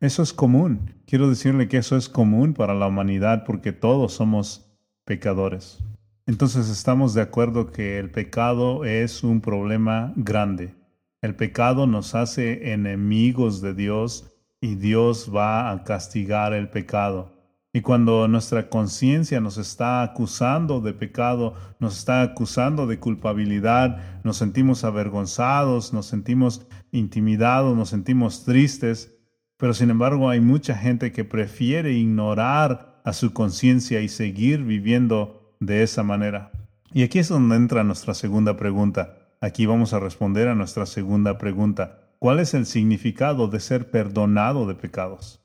[0.00, 0.94] Eso es común.
[1.06, 5.78] Quiero decirle que eso es común para la humanidad porque todos somos pecadores.
[6.24, 10.74] Entonces estamos de acuerdo que el pecado es un problema grande.
[11.22, 17.36] El pecado nos hace enemigos de Dios y Dios va a castigar el pecado.
[17.72, 24.38] Y cuando nuestra conciencia nos está acusando de pecado, nos está acusando de culpabilidad, nos
[24.38, 29.14] sentimos avergonzados, nos sentimos intimidados, nos sentimos tristes,
[29.58, 35.54] pero sin embargo hay mucha gente que prefiere ignorar a su conciencia y seguir viviendo
[35.60, 36.52] de esa manera.
[36.94, 39.25] Y aquí es donde entra nuestra segunda pregunta.
[39.40, 42.10] Aquí vamos a responder a nuestra segunda pregunta.
[42.18, 45.42] ¿Cuál es el significado de ser perdonado de pecados?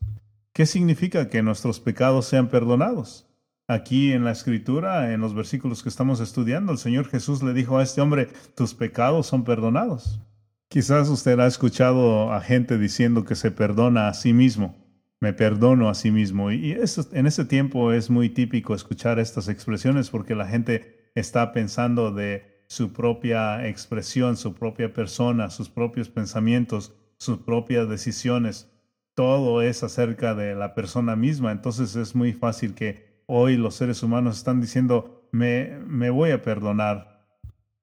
[0.53, 3.27] ¿Qué significa que nuestros pecados sean perdonados?
[3.67, 7.77] Aquí en la escritura, en los versículos que estamos estudiando, el Señor Jesús le dijo
[7.77, 10.21] a este hombre, tus pecados son perdonados.
[10.69, 14.81] Quizás usted ha escuchado a gente diciendo que se perdona a sí mismo
[15.21, 16.51] me perdono a sí mismo.
[16.51, 22.11] Y en ese tiempo es muy típico escuchar estas expresiones porque la gente está pensando
[22.11, 28.71] de su propia expresión, su propia persona, sus propios pensamientos, sus propias decisiones.
[29.13, 31.51] Todo es acerca de la persona misma.
[31.51, 36.41] Entonces es muy fácil que hoy los seres humanos están diciendo, me, me voy a
[36.41, 37.27] perdonar.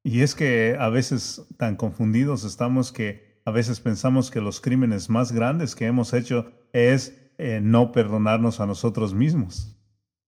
[0.02, 5.10] Y es que a veces tan confundidos estamos que a veces pensamos que los crímenes
[5.10, 9.78] más grandes que hemos hecho es eh, no perdonarnos a nosotros mismos.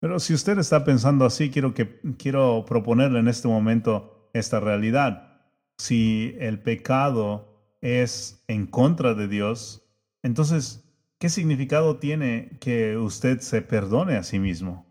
[0.01, 5.43] Pero si usted está pensando así, quiero, que, quiero proponerle en este momento esta realidad.
[5.79, 9.83] Si el pecado es en contra de Dios,
[10.23, 10.85] entonces,
[11.19, 14.87] ¿qué significado tiene que usted se perdone a sí mismo?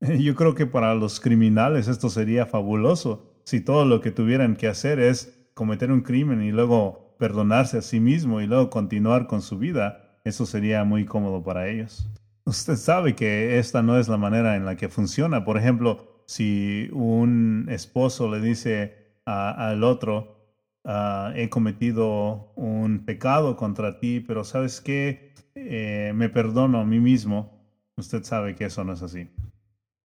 [0.00, 4.68] Yo creo que para los criminales esto sería fabuloso si todo lo que tuvieran que
[4.68, 9.42] hacer es cometer un crimen y luego perdonarse a sí mismo y luego continuar con
[9.42, 12.08] su vida eso sería muy cómodo para ellos.
[12.46, 15.44] Usted sabe que esta no es la manera en la que funciona.
[15.44, 20.36] Por ejemplo, si un esposo le dice al otro,
[20.84, 27.00] ah, he cometido un pecado contra ti, pero sabes qué, eh, me perdono a mí
[27.00, 27.64] mismo,
[27.96, 29.30] usted sabe que eso no es así.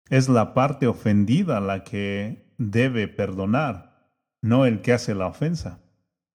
[0.09, 4.11] Es la parte ofendida la que debe perdonar,
[4.43, 5.81] no el que hace la ofensa.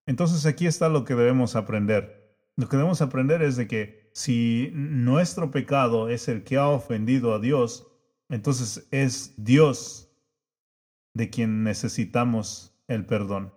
[0.05, 2.38] Entonces aquí está lo que debemos aprender.
[2.55, 7.33] Lo que debemos aprender es de que si nuestro pecado es el que ha ofendido
[7.33, 7.94] a Dios,
[8.29, 10.09] entonces es Dios
[11.13, 13.53] de quien necesitamos el perdón.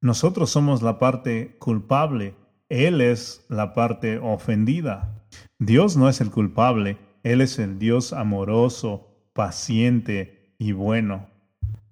[0.00, 2.34] Nosotros somos la parte culpable,
[2.68, 5.26] Él es la parte ofendida.
[5.58, 11.28] Dios no es el culpable, Él es el Dios amoroso, paciente y bueno,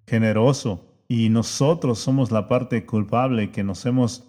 [0.07, 0.85] generoso.
[1.09, 4.29] Y nosotros somos la parte culpable que nos hemos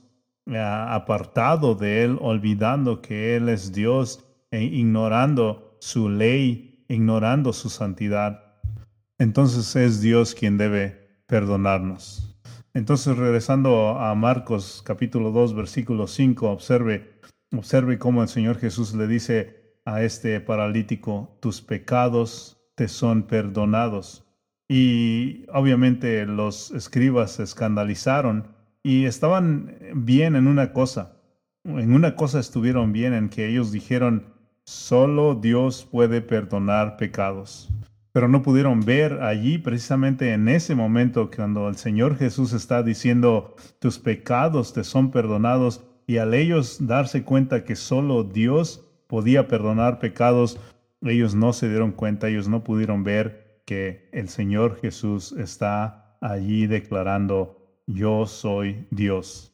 [0.55, 8.55] apartado de Él, olvidando que Él es Dios e ignorando su ley, ignorando su santidad.
[9.17, 12.39] Entonces es Dios quien debe perdonarnos.
[12.73, 17.19] Entonces regresando a Marcos capítulo 2 versículo 5, observe,
[17.51, 24.25] observe cómo el Señor Jesús le dice a este paralítico, tus pecados te son perdonados.
[24.69, 31.21] Y obviamente los escribas se escandalizaron y estaban bien en una cosa.
[31.63, 34.36] En una cosa estuvieron bien en que ellos dijeron,
[34.67, 37.69] solo Dios puede perdonar pecados.
[38.11, 43.55] Pero no pudieron ver allí precisamente en ese momento cuando el Señor Jesús está diciendo,
[43.79, 49.99] tus pecados te son perdonados y al ellos darse cuenta que solo Dios podía perdonar
[49.99, 50.59] pecados,
[51.01, 56.67] ellos no se dieron cuenta, ellos no pudieron ver que el Señor Jesús está allí
[56.67, 59.53] declarando yo soy Dios.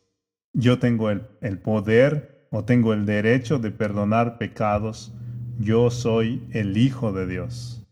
[0.54, 5.12] Yo tengo el, poder o tengo el derecho de perdonar pecados.
[5.60, 7.84] Yo soy el Hijo de Dios.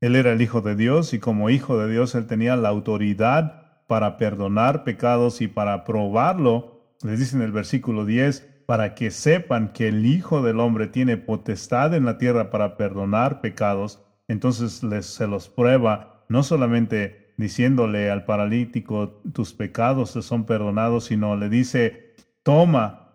[0.00, 3.84] Él era el Hijo de Dios y como Hijo de Dios él tenía la autoridad
[3.86, 6.92] para perdonar pecados y para probarlo.
[7.02, 11.16] Les dice en el versículo 10, para que sepan que el Hijo del Hombre tiene
[11.16, 14.02] potestad en la tierra para perdonar pecados.
[14.26, 21.04] Entonces les, se los prueba no solamente diciéndole al paralítico, tus pecados te son perdonados,
[21.04, 23.09] sino le dice, toma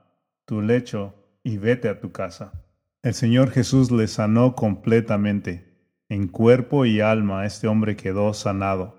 [0.45, 2.53] tu lecho y vete a tu casa.
[3.03, 5.75] El Señor Jesús le sanó completamente.
[6.09, 8.97] En cuerpo y alma este hombre quedó sanado.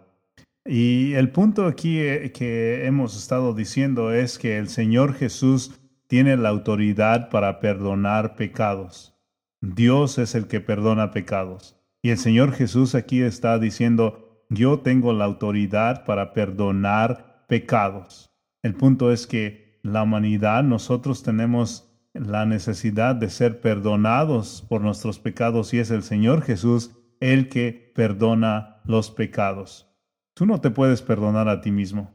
[0.64, 6.36] Y el punto aquí eh, que hemos estado diciendo es que el Señor Jesús tiene
[6.36, 9.14] la autoridad para perdonar pecados.
[9.60, 11.76] Dios es el que perdona pecados.
[12.02, 18.30] Y el Señor Jesús aquí está diciendo, yo tengo la autoridad para perdonar pecados.
[18.62, 25.18] El punto es que la humanidad, nosotros tenemos la necesidad de ser perdonados por nuestros
[25.18, 29.86] pecados y es el Señor Jesús el que perdona los pecados.
[30.34, 32.14] Tú no te puedes perdonar a ti mismo.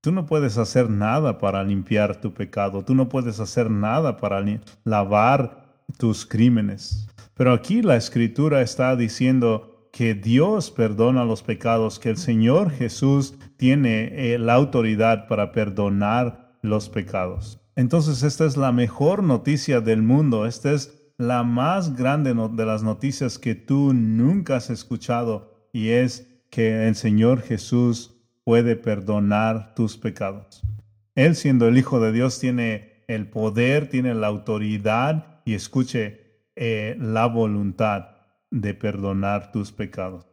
[0.00, 2.84] Tú no puedes hacer nada para limpiar tu pecado.
[2.84, 4.44] Tú no puedes hacer nada para
[4.84, 7.08] lavar tus crímenes.
[7.34, 13.34] Pero aquí la escritura está diciendo que Dios perdona los pecados, que el Señor Jesús
[13.56, 17.60] tiene eh, la autoridad para perdonar los pecados.
[17.76, 20.46] Entonces esta es la mejor noticia del mundo.
[20.46, 26.26] Esta es la más grande de las noticias que tú nunca has escuchado y es
[26.50, 30.62] que el Señor Jesús puede perdonar tus pecados.
[31.14, 36.96] Él siendo el Hijo de Dios tiene el poder, tiene la autoridad y escuche eh,
[37.00, 38.10] la voluntad
[38.50, 40.26] de perdonar tus pecados.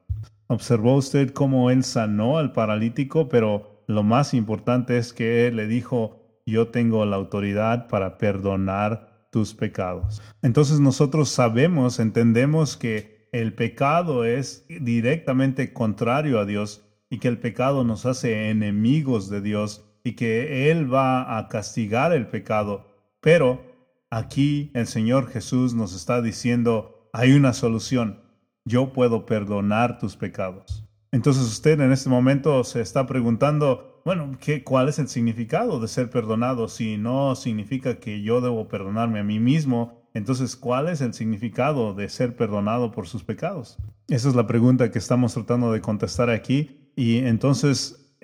[0.48, 5.68] Observó usted cómo Él sanó al paralítico, pero lo más importante es que Él le
[5.68, 10.22] dijo, yo tengo la autoridad para perdonar tus pecados.
[10.42, 17.40] Entonces nosotros sabemos, entendemos que el pecado es directamente contrario a Dios y que el
[17.40, 22.88] pecado nos hace enemigos de Dios y que Él va a castigar el pecado.
[23.20, 23.62] Pero
[24.10, 28.22] aquí el Señor Jesús nos está diciendo, hay una solución,
[28.64, 30.85] yo puedo perdonar tus pecados.
[31.12, 35.88] Entonces usted en este momento se está preguntando, bueno, ¿qué, ¿cuál es el significado de
[35.88, 36.68] ser perdonado?
[36.68, 41.94] Si no significa que yo debo perdonarme a mí mismo, entonces, ¿cuál es el significado
[41.94, 43.78] de ser perdonado por sus pecados?
[44.08, 46.90] Esa es la pregunta que estamos tratando de contestar aquí.
[46.96, 48.16] Y entonces,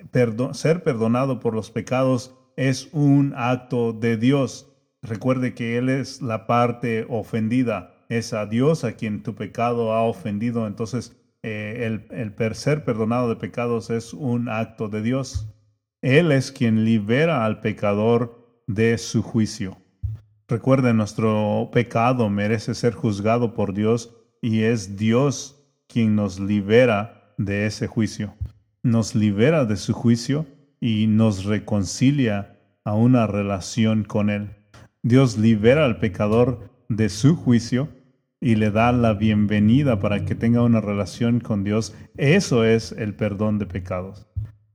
[0.54, 4.72] ser perdonado por los pecados es un acto de Dios.
[5.02, 8.06] Recuerde que Él es la parte ofendida.
[8.08, 10.68] Es a Dios a quien tu pecado ha ofendido.
[10.68, 15.48] Entonces, eh, el, el ser perdonado de pecados es un acto de Dios.
[16.02, 19.78] Él es quien libera al pecador de su juicio.
[20.48, 27.66] Recuerde, nuestro pecado merece ser juzgado por Dios y es Dios quien nos libera de
[27.66, 28.34] ese juicio.
[28.84, 30.46] Nos libera de su juicio
[30.80, 34.50] y nos reconcilia a una relación con Él.
[35.04, 37.90] Dios libera al pecador de su juicio
[38.44, 41.96] y le da la bienvenida para que tenga una relación con Dios.
[42.18, 44.28] Eso es el perdón de pecados.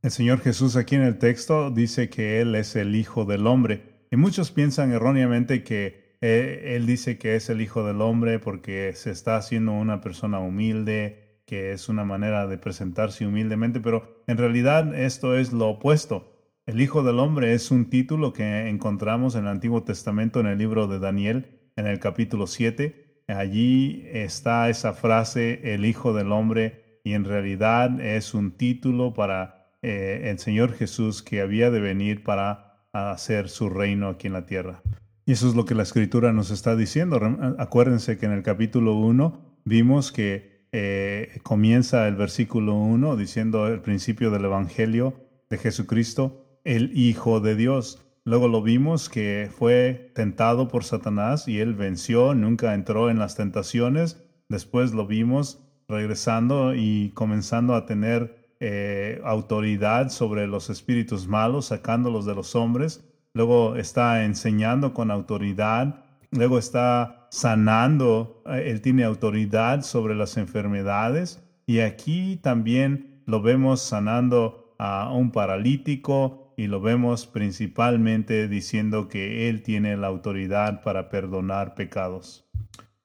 [0.03, 4.07] El Señor Jesús aquí en el texto dice que Él es el Hijo del Hombre.
[4.13, 8.93] Y muchos piensan erróneamente que eh, Él dice que es el Hijo del Hombre porque
[8.95, 14.39] se está haciendo una persona humilde, que es una manera de presentarse humildemente, pero en
[14.39, 16.33] realidad esto es lo opuesto.
[16.67, 20.59] El Hijo del Hombre es un título que encontramos en el Antiguo Testamento en el
[20.59, 23.06] libro de Daniel, en el capítulo 7.
[23.29, 29.73] Allí está esa frase, el Hijo del Hombre, y en realidad es un título para
[29.83, 34.47] eh, el Señor Jesús que había de venir para hacer su reino aquí en la
[34.47, 34.83] tierra.
[35.25, 37.21] Y eso es lo que la escritura nos está diciendo.
[37.59, 43.81] Acuérdense que en el capítulo 1 vimos que eh, comienza el versículo 1 diciendo el
[43.81, 45.15] principio del Evangelio
[45.51, 48.06] de Jesucristo, el Hijo de Dios.
[48.27, 53.37] Luego lo vimos que fue tentado por Satanás y él venció, nunca entró en las
[53.37, 54.21] tentaciones.
[54.49, 62.27] Después lo vimos regresando y comenzando a tener eh, autoridad sobre los espíritus malos, sacándolos
[62.27, 63.09] de los hombres.
[63.33, 66.05] Luego está enseñando con autoridad.
[66.33, 68.43] Luego está sanando.
[68.47, 71.45] Eh, él tiene autoridad sobre las enfermedades.
[71.65, 79.49] Y aquí también lo vemos sanando a un paralítico y lo vemos principalmente diciendo que
[79.49, 82.49] Él tiene la autoridad para perdonar pecados.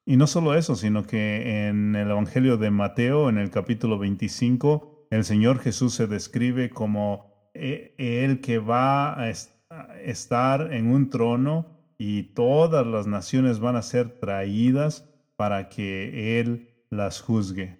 [0.05, 5.07] Y no solo eso, sino que en el Evangelio de Mateo, en el capítulo 25,
[5.11, 12.23] el Señor Jesús se describe como el que va a estar en un trono y
[12.33, 17.79] todas las naciones van a ser traídas para que Él las juzgue.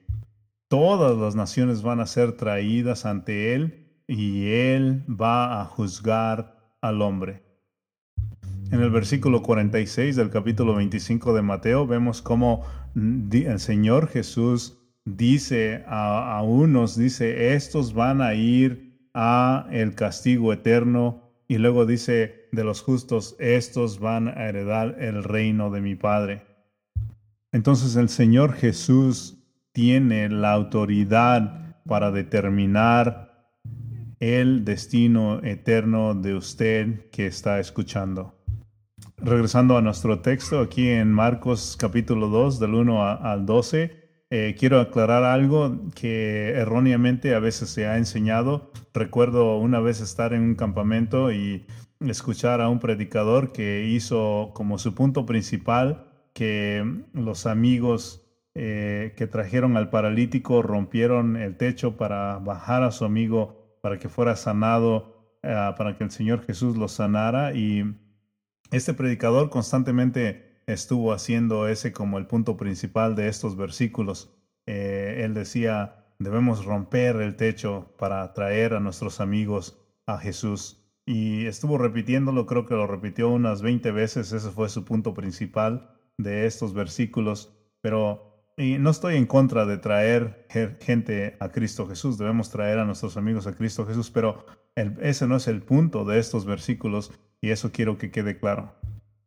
[0.67, 3.80] Todas las naciones van a ser traídas ante Él
[4.11, 7.43] y Él va a juzgar al hombre.
[8.69, 15.85] En el versículo 46 del capítulo 25 de Mateo vemos cómo el Señor Jesús dice
[15.87, 22.65] a, unos, dice, estos van a ir a el castigo eterno y luego dice de
[22.65, 26.43] los justos, estos van a heredar el reino de mi Padre.
[27.53, 29.41] Entonces el Señor Jesús
[29.71, 33.30] tiene la autoridad para determinar
[34.21, 38.35] el destino eterno de usted que está escuchando.
[39.17, 43.99] Regresando a nuestro texto aquí en Marcos capítulo 2 del 1 al 12,
[44.29, 48.71] eh, quiero aclarar algo que erróneamente a veces se ha enseñado.
[48.93, 51.65] Recuerdo una vez estar en un campamento y
[51.99, 58.21] escuchar a un predicador que hizo como su punto principal que los amigos
[58.53, 64.09] eh, que trajeron al paralítico rompieron el techo para bajar a su amigo para que
[64.09, 67.53] fuera sanado, eh, para que el Señor Jesús lo sanara.
[67.53, 67.83] Y
[68.71, 74.33] este predicador constantemente estuvo haciendo ese como el punto principal de estos versículos.
[74.65, 80.77] Eh, él decía, debemos romper el techo para traer a nuestros amigos a Jesús.
[81.05, 85.89] Y estuvo repitiéndolo, creo que lo repitió unas 20 veces, ese fue su punto principal
[86.17, 87.57] de estos versículos.
[87.81, 90.47] Pero y no estoy en contra de traer
[90.79, 94.45] gente a Cristo Jesús, debemos traer a nuestros amigos a Cristo Jesús, pero
[94.75, 98.75] ese no es el punto de estos versículos y eso quiero que quede claro.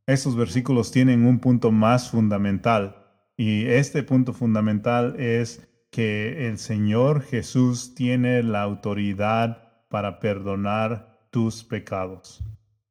[0.07, 3.05] Estos versículos tienen un punto más fundamental
[3.37, 11.65] y este punto fundamental es que el Señor Jesús tiene la autoridad para perdonar tus
[11.65, 12.45] pecados.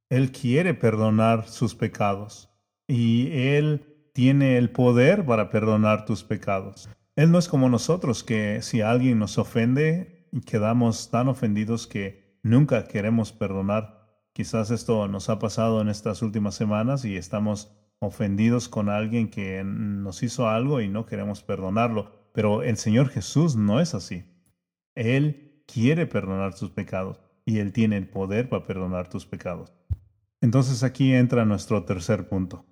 [0.10, 2.50] Él quiere perdonar sus pecados
[2.88, 6.90] y Él tiene el poder para perdonar tus pecados.
[7.16, 12.88] Él no es como nosotros que si alguien nos ofende quedamos tan ofendidos que nunca
[12.88, 14.02] queremos perdonar.
[14.34, 19.64] Quizás esto nos ha pasado en estas últimas semanas y estamos ofendidos con alguien que
[19.64, 22.12] nos hizo algo y no queremos perdonarlo.
[22.34, 24.26] Pero el Señor Jesús no es así.
[24.96, 29.72] Él quiere perdonar tus pecados y Él tiene el poder para perdonar tus pecados.
[30.42, 32.66] Entonces aquí entra nuestro tercer punto.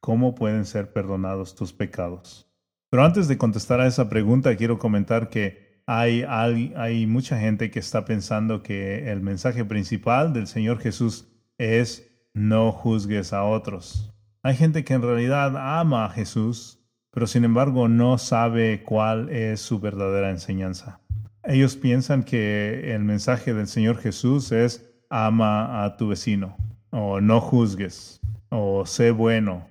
[0.00, 2.48] ¿Cómo pueden ser perdonados tus pecados?
[2.90, 7.78] Pero antes de contestar a esa pregunta, quiero comentar que hay, hay, mucha gente que
[7.78, 14.14] está pensando que el mensaje principal del Señor Jesús es no juzgues a otros.
[14.42, 16.78] Hay gente que en realidad ama a Jesús,
[17.10, 21.00] pero sin embargo no sabe cuál es su verdadera enseñanza.
[21.42, 26.56] Ellos piensan que el mensaje del Señor Jesús es ama a tu vecino,
[26.90, 28.20] o no juzgues,
[28.50, 29.66] o sé bueno,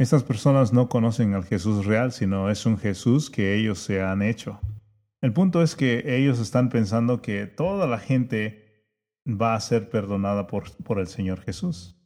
[0.00, 4.22] estas personas no conocen al Jesús real, sino es un Jesús que ellos se han
[4.22, 4.58] hecho.
[5.20, 8.86] El punto es que ellos están pensando que toda la gente
[9.26, 11.98] va a ser perdonada por, por el Señor Jesús.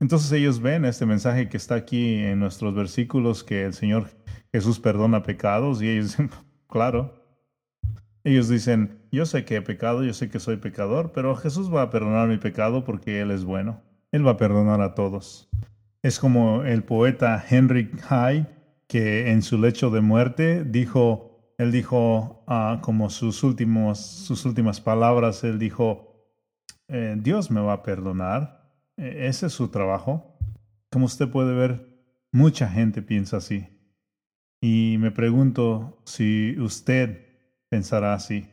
[0.00, 4.08] Entonces ellos ven este mensaje que está aquí en nuestros versículos, que el Señor
[4.52, 6.30] Jesús perdona pecados, y ellos dicen,
[6.68, 7.14] claro.
[8.24, 11.82] Ellos dicen, yo sé que he pecado, yo sé que soy pecador, pero Jesús va
[11.82, 13.80] a perdonar mi pecado porque Él es bueno.
[14.10, 15.48] Él va a perdonar a todos.
[16.02, 18.46] Es como el poeta Henry Hyde,
[18.86, 24.80] que en su lecho de muerte dijo, él dijo ah, como sus, últimos, sus últimas
[24.80, 26.10] palabras, él dijo,
[26.88, 30.38] eh, Dios me va a perdonar, e, ese es su trabajo.
[30.90, 33.68] Como usted puede ver, mucha gente piensa así.
[34.60, 37.26] Y me pregunto si usted
[37.68, 38.48] pensará así.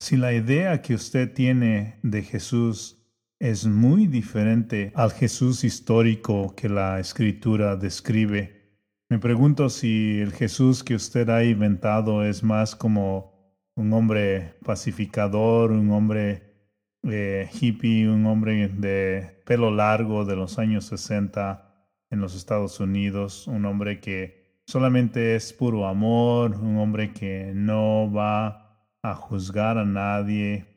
[0.00, 3.01] Si la idea que usted tiene de Jesús
[3.42, 8.78] es muy diferente al Jesús histórico que la escritura describe.
[9.08, 13.32] Me pregunto si el Jesús que usted ha inventado es más como
[13.74, 16.54] un hombre pacificador, un hombre
[17.02, 23.48] eh, hippie, un hombre de pelo largo de los años 60 en los Estados Unidos,
[23.48, 29.84] un hombre que solamente es puro amor, un hombre que no va a juzgar a
[29.84, 30.71] nadie,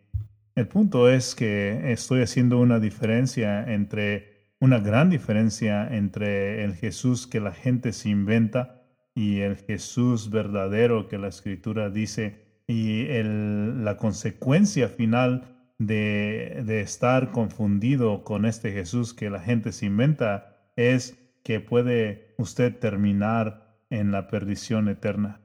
[0.56, 7.28] el punto es que estoy haciendo una diferencia entre, una gran diferencia entre el Jesús
[7.28, 8.82] que la gente se inventa
[9.14, 17.32] y el Jesús verdadero que la escritura dice y la consecuencia final de, de estar
[17.32, 24.12] confundido con este Jesús que la gente se inventa es que puede usted terminar en
[24.12, 25.42] la perdición eterna.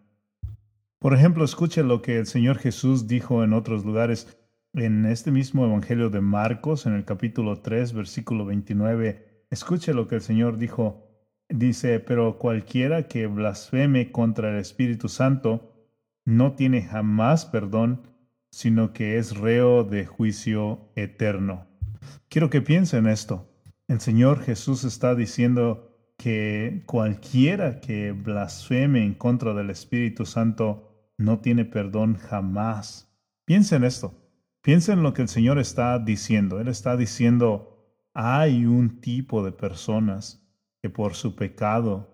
[1.00, 4.39] Por ejemplo, escuche lo que el Señor Jesús dijo en otros lugares
[4.74, 10.16] en este mismo Evangelio de Marcos, en el capítulo 3, versículo 29, escuche lo que
[10.16, 11.06] el Señor dijo.
[11.48, 15.74] Dice, pero cualquiera que blasfeme contra el Espíritu Santo
[16.24, 18.02] no tiene jamás perdón,
[18.52, 21.66] sino que es reo de juicio eterno.
[22.28, 23.48] Quiero que piensen esto.
[23.88, 31.40] El Señor Jesús está diciendo que cualquiera que blasfeme en contra del Espíritu Santo no
[31.40, 33.12] tiene perdón jamás.
[33.44, 34.19] Piensen esto.
[34.62, 36.60] Piensa en lo que el Señor está diciendo.
[36.60, 40.46] Él está diciendo, hay un tipo de personas
[40.82, 42.10] que por su pecado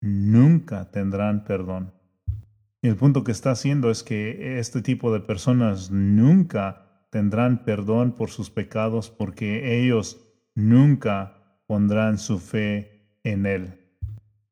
[0.00, 1.94] nunca tendrán perdón.
[2.82, 8.12] Y el punto que está haciendo es que este tipo de personas nunca tendrán perdón
[8.12, 10.20] por sus pecados porque ellos
[10.54, 13.80] nunca pondrán su fe en Él.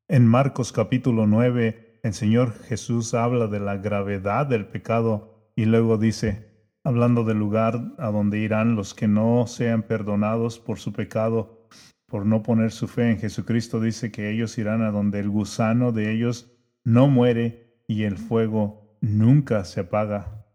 [0.08, 5.98] En Marcos capítulo 9, el Señor Jesús habla de la gravedad del pecado y luego
[5.98, 6.51] dice,
[6.84, 11.68] hablando del lugar a donde irán los que no sean perdonados por su pecado,
[12.06, 15.92] por no poner su fe en Jesucristo, dice que ellos irán a donde el gusano
[15.92, 16.52] de ellos
[16.84, 20.46] no muere y el fuego nunca se apaga.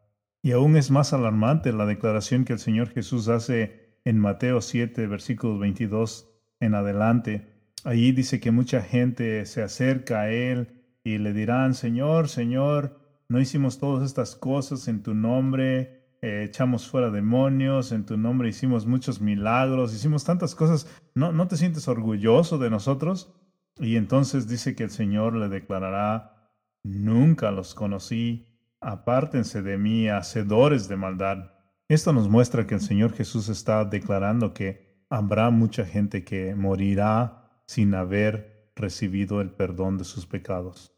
[0.41, 5.07] Y aún es más alarmante la declaración que el Señor Jesús hace en Mateo 7,
[5.07, 7.47] versículos 22 en adelante.
[7.83, 12.99] Allí dice que mucha gente se acerca a Él y le dirán, Señor, Señor,
[13.29, 18.49] no hicimos todas estas cosas en tu nombre, eh, echamos fuera demonios, en tu nombre
[18.49, 23.33] hicimos muchos milagros, hicimos tantas cosas, ¿no, ¿no te sientes orgulloso de nosotros?
[23.79, 26.51] Y entonces dice que el Señor le declarará,
[26.83, 28.47] nunca los conocí,
[28.81, 31.51] apártense de mí, hacedores de maldad.
[31.87, 37.61] Esto nos muestra que el Señor Jesús está declarando que habrá mucha gente que morirá
[37.67, 40.95] sin haber recibido el perdón de sus pecados.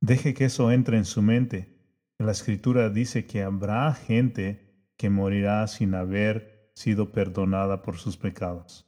[0.00, 1.73] Deje que eso entre en su mente
[2.18, 8.84] la escritura dice que habrá gente que morirá sin haber sido perdonada por sus pecados.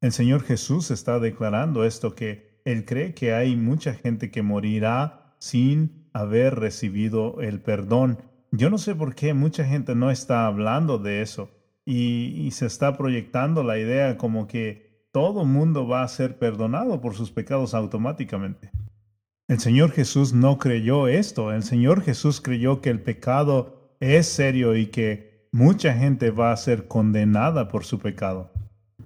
[0.00, 5.34] El Señor Jesús está declarando esto, que Él cree que hay mucha gente que morirá
[5.38, 8.18] sin haber recibido el perdón.
[8.52, 11.50] Yo no sé por qué mucha gente no está hablando de eso
[11.84, 17.14] y, se está proyectando la idea como que todo mundo va a ser perdonado por
[17.14, 18.70] sus pecados automáticamente.
[19.48, 21.52] El Señor Jesús no creyó esto.
[21.52, 26.56] El Señor Jesús creyó que el pecado es serio y que mucha gente va a
[26.56, 28.50] ser condenada por su pecado.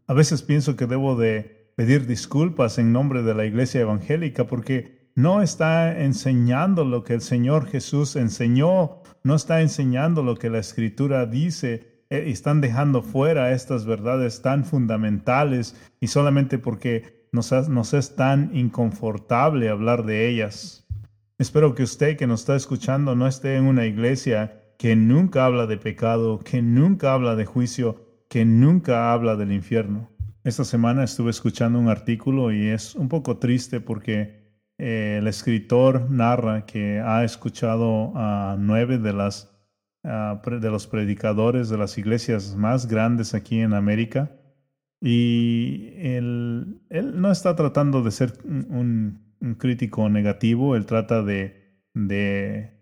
[0.07, 5.11] A veces pienso que debo de pedir disculpas en nombre de la iglesia evangélica porque
[5.15, 10.59] no está enseñando lo que el Señor Jesús enseñó, no está enseñando lo que la
[10.59, 18.17] escritura dice, eh, están dejando fuera estas verdades tan fundamentales y solamente porque nos, es
[18.17, 20.87] tan inconfortable hablar de ellas.
[21.39, 25.67] Espero que usted que nos está escuchando no esté en una iglesia que nunca habla
[25.67, 30.11] de pecado, que nunca habla de juicio, que nunca habla del infierno.
[30.43, 34.41] Esta semana estuve escuchando un artículo y es un poco triste porque
[34.79, 39.55] eh, el escritor narra que ha escuchado a nueve de, las,
[40.03, 44.40] de los predicadores de las iglesias más grandes aquí en América
[45.01, 51.59] y él, no está tratando de ser un, crítico negativo, él trata de,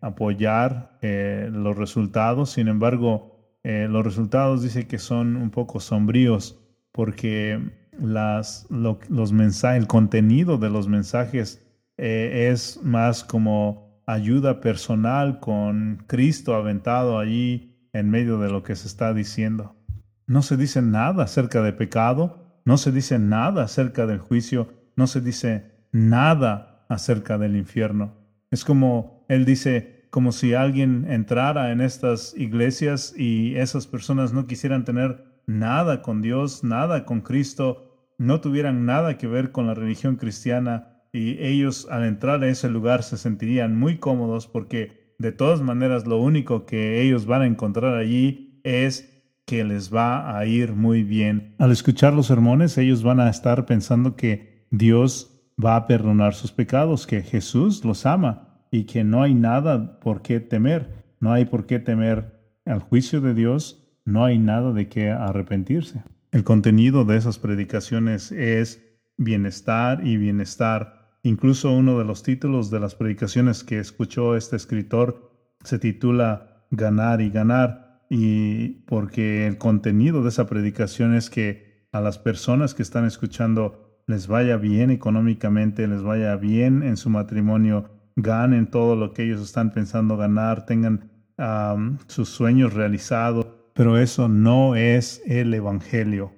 [0.00, 6.60] apoyar eh, los resultados, sin embargo, eh, los resultados dice que son un poco sombríos
[6.92, 7.60] porque
[7.98, 11.64] las, los mensajes, el contenido de los mensajes
[11.96, 18.76] eh, es más como ayuda personal con Cristo aventado allí en medio de lo que
[18.76, 19.77] se está diciendo.
[20.28, 25.06] No se dice nada acerca de pecado, no se dice nada acerca del juicio, no
[25.06, 28.14] se dice nada acerca del infierno.
[28.50, 34.46] Es como él dice, como si alguien entrara en estas iglesias y esas personas no
[34.46, 39.72] quisieran tener nada con Dios, nada con Cristo, no tuvieran nada que ver con la
[39.72, 45.32] religión cristiana y ellos al entrar a ese lugar se sentirían muy cómodos porque de
[45.32, 49.17] todas maneras lo único que ellos van a encontrar allí es
[49.48, 51.54] que les va a ir muy bien.
[51.58, 56.52] Al escuchar los sermones, ellos van a estar pensando que Dios va a perdonar sus
[56.52, 61.02] pecados, que Jesús los ama y que no hay nada por qué temer.
[61.18, 66.02] No hay por qué temer al juicio de Dios, no hay nada de qué arrepentirse.
[66.30, 68.84] El contenido de esas predicaciones es
[69.16, 71.16] bienestar y bienestar.
[71.22, 75.32] Incluso uno de los títulos de las predicaciones que escuchó este escritor
[75.64, 82.00] se titula Ganar y ganar y porque el contenido de esa predicación es que a
[82.00, 87.90] las personas que están escuchando les vaya bien económicamente, les vaya bien en su matrimonio,
[88.16, 91.10] ganen todo lo que ellos están pensando ganar, tengan
[92.08, 96.32] sus sueños realizados, pero eso no es el Evangelio.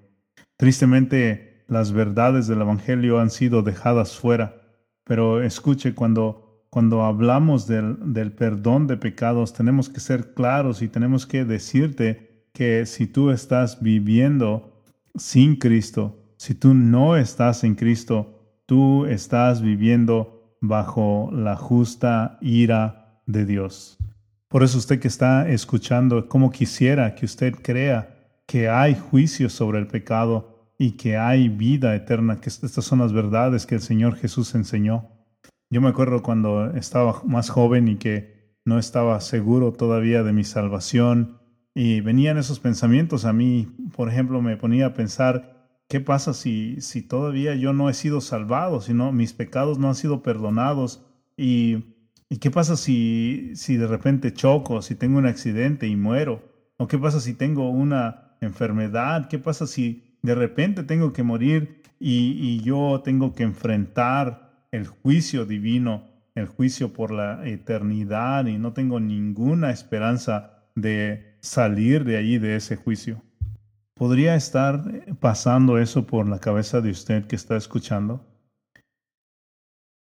[0.58, 4.60] Tristemente, las verdades del Evangelio han sido dejadas fuera,
[5.04, 10.88] pero escuche cuando cuando hablamos del, del, perdón de pecados, tenemos que ser claros y
[10.88, 14.84] tenemos que decirte que si tú estás viviendo
[15.16, 23.20] sin Cristo, si tú no estás en Cristo, tú estás viviendo bajo la justa ira
[23.26, 23.98] de Dios.
[24.48, 28.16] Por eso usted que está escuchando, como quisiera que usted crea
[28.46, 33.12] que hay juicio sobre el pecado y que hay vida eterna, que estas son las
[33.12, 35.08] verdades que el Señor Jesús enseñó.
[35.72, 40.42] Yo me acuerdo cuando estaba más joven y que no estaba seguro todavía de mi
[40.42, 41.38] salvación
[41.74, 43.68] y venían esos pensamientos a mí.
[43.94, 48.20] Por ejemplo, me ponía a pensar, ¿qué pasa si, si todavía yo no he sido
[48.20, 51.06] salvado, si no, mis pecados no han sido perdonados?
[51.36, 51.84] ¿Y,
[52.28, 56.42] y qué pasa si, si de repente choco, si tengo un accidente y muero?
[56.78, 59.28] ¿O qué pasa si tengo una enfermedad?
[59.28, 64.86] ¿Qué pasa si de repente tengo que morir y, y yo tengo que enfrentar el
[64.86, 66.04] juicio divino,
[66.34, 72.56] el juicio por la eternidad y no tengo ninguna esperanza de salir de allí, de
[72.56, 73.22] ese juicio?
[73.94, 74.82] ¿Podría estar
[75.20, 78.24] pasando eso por la cabeza de usted que está escuchando?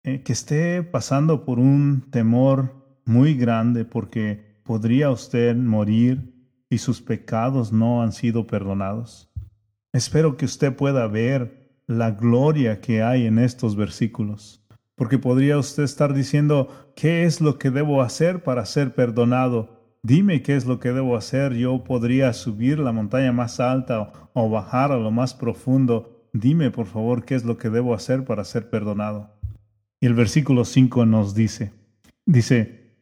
[0.04, 6.34] Eh, que esté pasando por un temor muy grande porque podría usted morir
[6.68, 9.32] y sus pecados no han sido perdonados.
[9.92, 11.55] Espero que usted pueda ver
[11.86, 14.64] la gloria que hay en estos versículos,
[14.94, 19.76] porque podría usted estar diciendo, ¿qué es lo que debo hacer para ser perdonado?
[20.02, 21.54] Dime qué es lo que debo hacer.
[21.54, 26.28] Yo podría subir la montaña más alta o, bajar a lo más profundo.
[26.32, 29.36] Dime, por favor, qué es lo que debo hacer para ser perdonado.
[30.00, 31.72] Y el versículo 5 nos dice,
[32.24, 32.94] dice,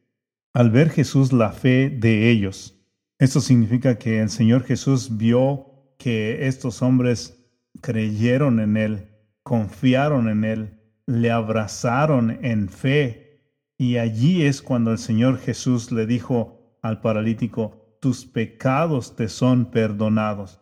[0.54, 2.82] al ver Jesús la fe de ellos,
[3.18, 7.43] esto significa que el Señor Jesús vio que estos hombres
[7.80, 9.08] creyeron en Él,
[9.42, 13.50] confiaron en Él, le abrazaron en fe.
[13.76, 19.70] Y allí es cuando el Señor Jesús le dijo al paralítico, tus pecados te son
[19.70, 20.60] perdonados.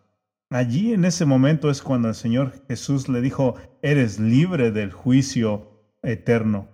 [0.51, 5.97] Allí en ese momento es cuando el Señor Jesús le dijo, eres libre del juicio
[6.03, 6.69] eterno,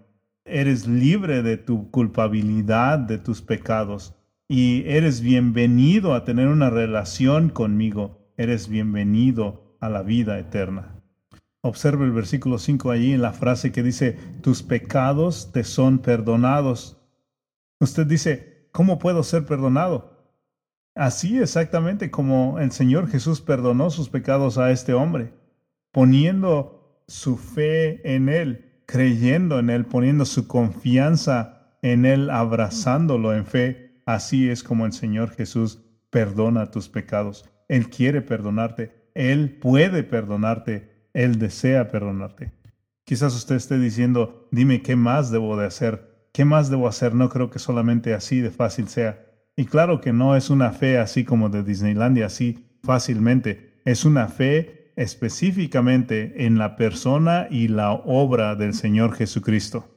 [0.45, 4.15] eres libre de tu culpabilidad, de tus pecados
[4.49, 10.95] y eres bienvenido a tener una relación conmigo, eres bienvenido a la vida eterna.
[11.61, 17.01] Observe el versículo 5 allí en la frase que dice, tus pecados te son perdonados.
[17.81, 20.35] Usted dice, ¿cómo puedo ser perdonado?
[20.95, 25.33] Así exactamente como el Señor Jesús perdonó sus pecados a este hombre,
[25.93, 33.47] poniendo su fe en Él, creyendo en Él, poniendo su confianza en Él, abrazándolo en
[33.47, 37.45] fe Así es como el Señor Jesús perdona tus pecados.
[37.69, 42.53] Él quiere perdonarte, Él puede perdonarte, Él desea perdonarte.
[43.05, 47.29] Quizás usted esté diciendo, dime qué más debo de hacer, qué más debo hacer, no
[47.29, 49.25] creo que solamente así de fácil sea.
[49.57, 54.29] Y claro que no es una fe así como de Disneylandia, así fácilmente, es una
[54.29, 59.95] fe específicamente en la persona y la obra del Señor Jesucristo.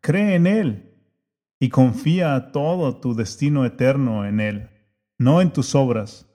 [0.00, 0.86] Cree en Él,
[1.58, 4.68] y confía todo tu destino eterno en Él,
[5.18, 6.25] no en tus obras,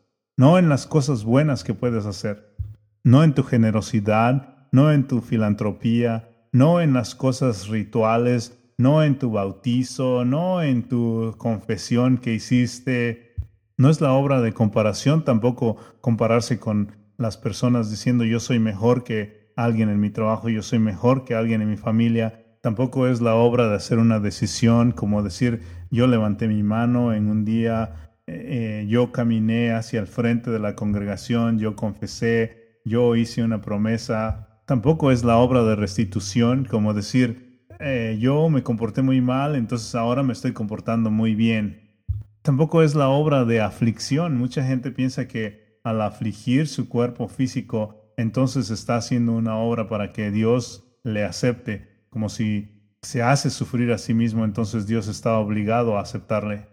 [0.42, 2.56] no en las cosas buenas que puedes hacer,
[3.04, 9.20] no en tu generosidad, no en tu filantropía, no en las cosas rituales, no en
[9.20, 13.36] tu bautizo, no en tu confesión que hiciste.
[13.78, 19.04] No es la obra de comparación tampoco compararse con las personas diciendo yo soy mejor
[19.04, 23.22] que alguien en mi trabajo, yo soy mejor que alguien en mi familia, Tampoco es
[23.22, 28.11] la obra de hacer una decisión como decir yo levanté mi mano en un día,
[28.32, 34.62] eh, yo caminé hacia el frente de la congregación, yo confesé, yo hice una promesa.
[34.66, 37.52] Tampoco es la obra de restitución como decir
[37.84, 42.06] eh, yo me comporté muy mal, entonces ahora me estoy comportando muy bien.
[42.44, 44.38] Tampoco es la obra de aflicción.
[44.38, 50.14] Mucha gente piensa que al afligir su cuerpo físico, entonces está haciendo una obra para
[50.14, 55.38] que Dios le acepte como si se hace sufrir a sí mismo, entonces Dios está
[55.40, 56.68] obligado a aceptarle.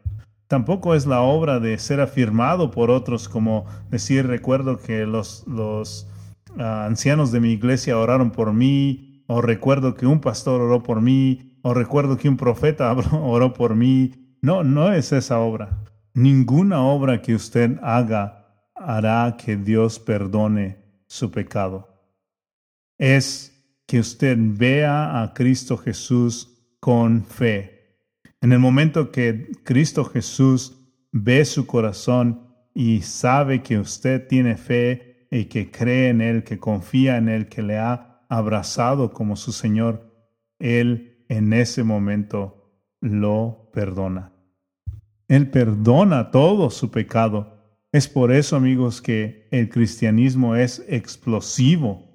[0.48, 6.08] Tampoco es la obra de ser afirmado por otros, como decir, recuerdo que los, los
[6.58, 11.02] ah, ancianos de mi iglesia oraron por mí, o recuerdo que un pastor oró por
[11.02, 14.36] mí, o recuerdo que un profeta oró por mí.
[14.40, 15.84] No, no es esa obra.
[16.14, 18.38] Ninguna obra que usted haga
[18.74, 21.88] hará que Dios perdone su pecado.
[22.96, 23.54] Es
[23.86, 27.77] que usted vea a Cristo Jesús con fe.
[28.40, 30.78] En el momento que Cristo Jesús
[31.10, 36.58] ve su corazón y sabe que usted tiene fe y que cree en Él, que
[36.58, 40.14] confía en Él, que le ha abrazado como su Señor,
[40.58, 44.32] Él en ese momento lo perdona.
[45.26, 47.58] Él perdona todo su pecado.
[47.92, 52.08] Es por eso, amigos, que el cristianismo es explosivo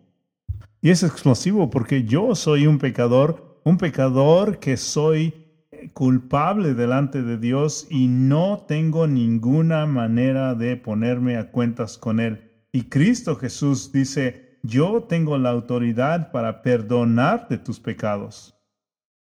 [0.82, 5.43] y es explosivo porque yo soy un pecador, un pecador que soy
[5.92, 12.52] culpable delante de Dios y no tengo ninguna manera de ponerme a cuentas con Él.
[12.72, 18.56] Y Cristo Jesús dice, yo tengo la autoridad para perdonarte tus pecados.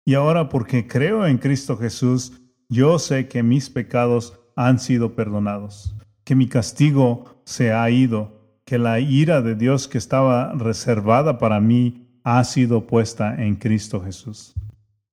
[0.05, 2.33] Y ahora porque creo en Cristo Jesús,
[2.69, 5.95] yo sé que mis pecados han sido perdonados,
[6.25, 11.61] que mi castigo se ha ido, que la ira de Dios que estaba reservada para
[11.61, 14.55] mí ha sido puesta en Cristo Jesús.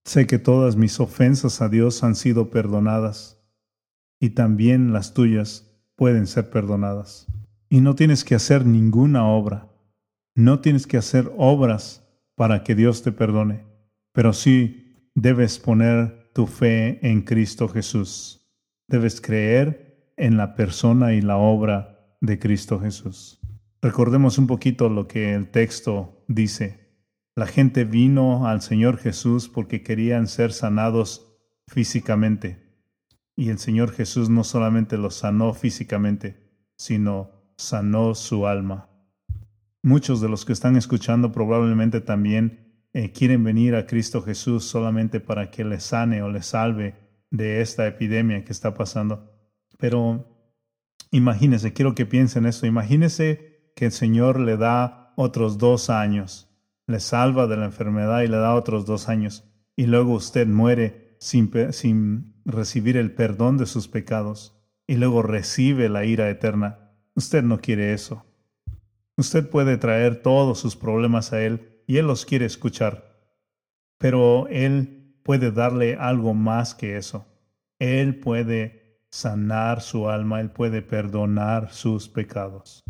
[0.06, 3.42] Sé que todas mis ofensas a Dios han sido perdonadas
[4.20, 7.28] y también las tuyas pueden ser perdonadas.
[7.70, 9.70] Y no tienes que hacer ninguna obra.
[10.36, 13.66] No tienes que hacer obras para que Dios te perdone,
[14.12, 18.50] pero sí debes poner tu fe en Cristo Jesús.
[18.88, 23.40] Debes creer en la persona y la obra de Cristo Jesús.
[23.82, 26.83] Recordemos un poquito lo que el texto dice.
[27.36, 31.36] La gente vino al Señor Jesús porque querían ser sanados
[31.68, 32.64] físicamente.
[33.36, 38.90] Y el Señor Jesús no solamente los sanó físicamente, sino sanó su alma.
[39.82, 45.20] Muchos de los que están escuchando probablemente también eh, quieren venir a Cristo Jesús solamente
[45.20, 46.96] para que les sane o les salve
[47.32, 49.32] de esta epidemia que está pasando.
[49.80, 50.54] Pero
[51.10, 56.53] imagínese, quiero que piensen esto, imagínese que el Señor le da otros dos años,
[56.88, 61.16] le salva de la enfermedad y le da otros dos años, y luego usted muere
[61.20, 66.92] sin, sin recibir el perdón de sus pecados, y luego recibe la ira eterna.
[67.16, 68.26] Usted no quiere eso.
[69.16, 73.14] Usted puede traer todos sus problemas a Él y Él los quiere escuchar.
[73.98, 77.26] Pero Él puede darle algo más que eso.
[77.80, 82.84] Él puede sanar su alma, Él puede perdonar sus pecados.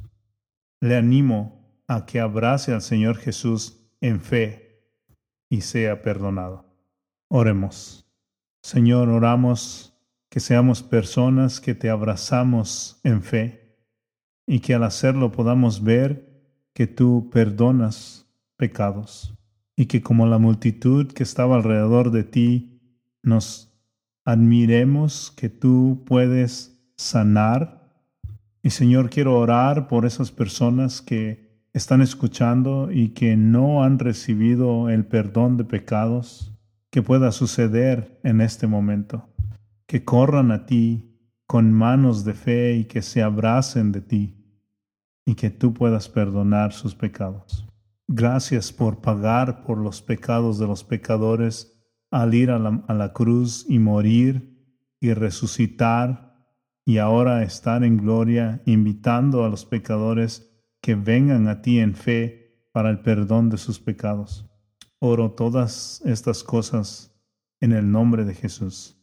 [0.80, 4.84] Le animo a que abrace al Señor Jesús en fe
[5.50, 6.66] y sea perdonado.
[7.30, 8.06] Oremos.
[8.62, 9.98] Señor, oramos
[10.30, 13.78] que seamos personas que te abrazamos en fe
[14.46, 16.30] y que al hacerlo podamos ver
[16.74, 18.28] que tú perdonas
[18.58, 19.36] pecados
[19.78, 22.82] y que como la multitud que estaba alrededor de ti
[23.22, 23.74] nos
[24.26, 27.90] admiremos que tú puedes sanar.
[28.62, 31.43] Y Señor, quiero orar por esas personas que
[31.74, 36.54] están escuchando y que no han recibido el perdón de pecados
[36.92, 39.28] que pueda suceder en este momento.
[39.88, 41.14] Que corran a ti
[41.48, 44.44] con manos de fe y que se abracen de ti
[45.26, 47.68] y que tú puedas perdonar sus pecados.
[48.08, 51.74] Gracias por pagar por los pecados de los pecadores
[52.12, 54.64] al ir a la, cruz y morir
[55.00, 56.36] y resucitar
[56.86, 60.53] y ahora estar en gloria, invitando a los pecadores
[60.84, 64.46] que vengan a ti en fe para el perdón de sus pecados.
[65.00, 67.16] Oro todas estas cosas
[67.62, 69.02] en el nombre de Jesús.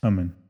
[0.00, 0.47] Amén.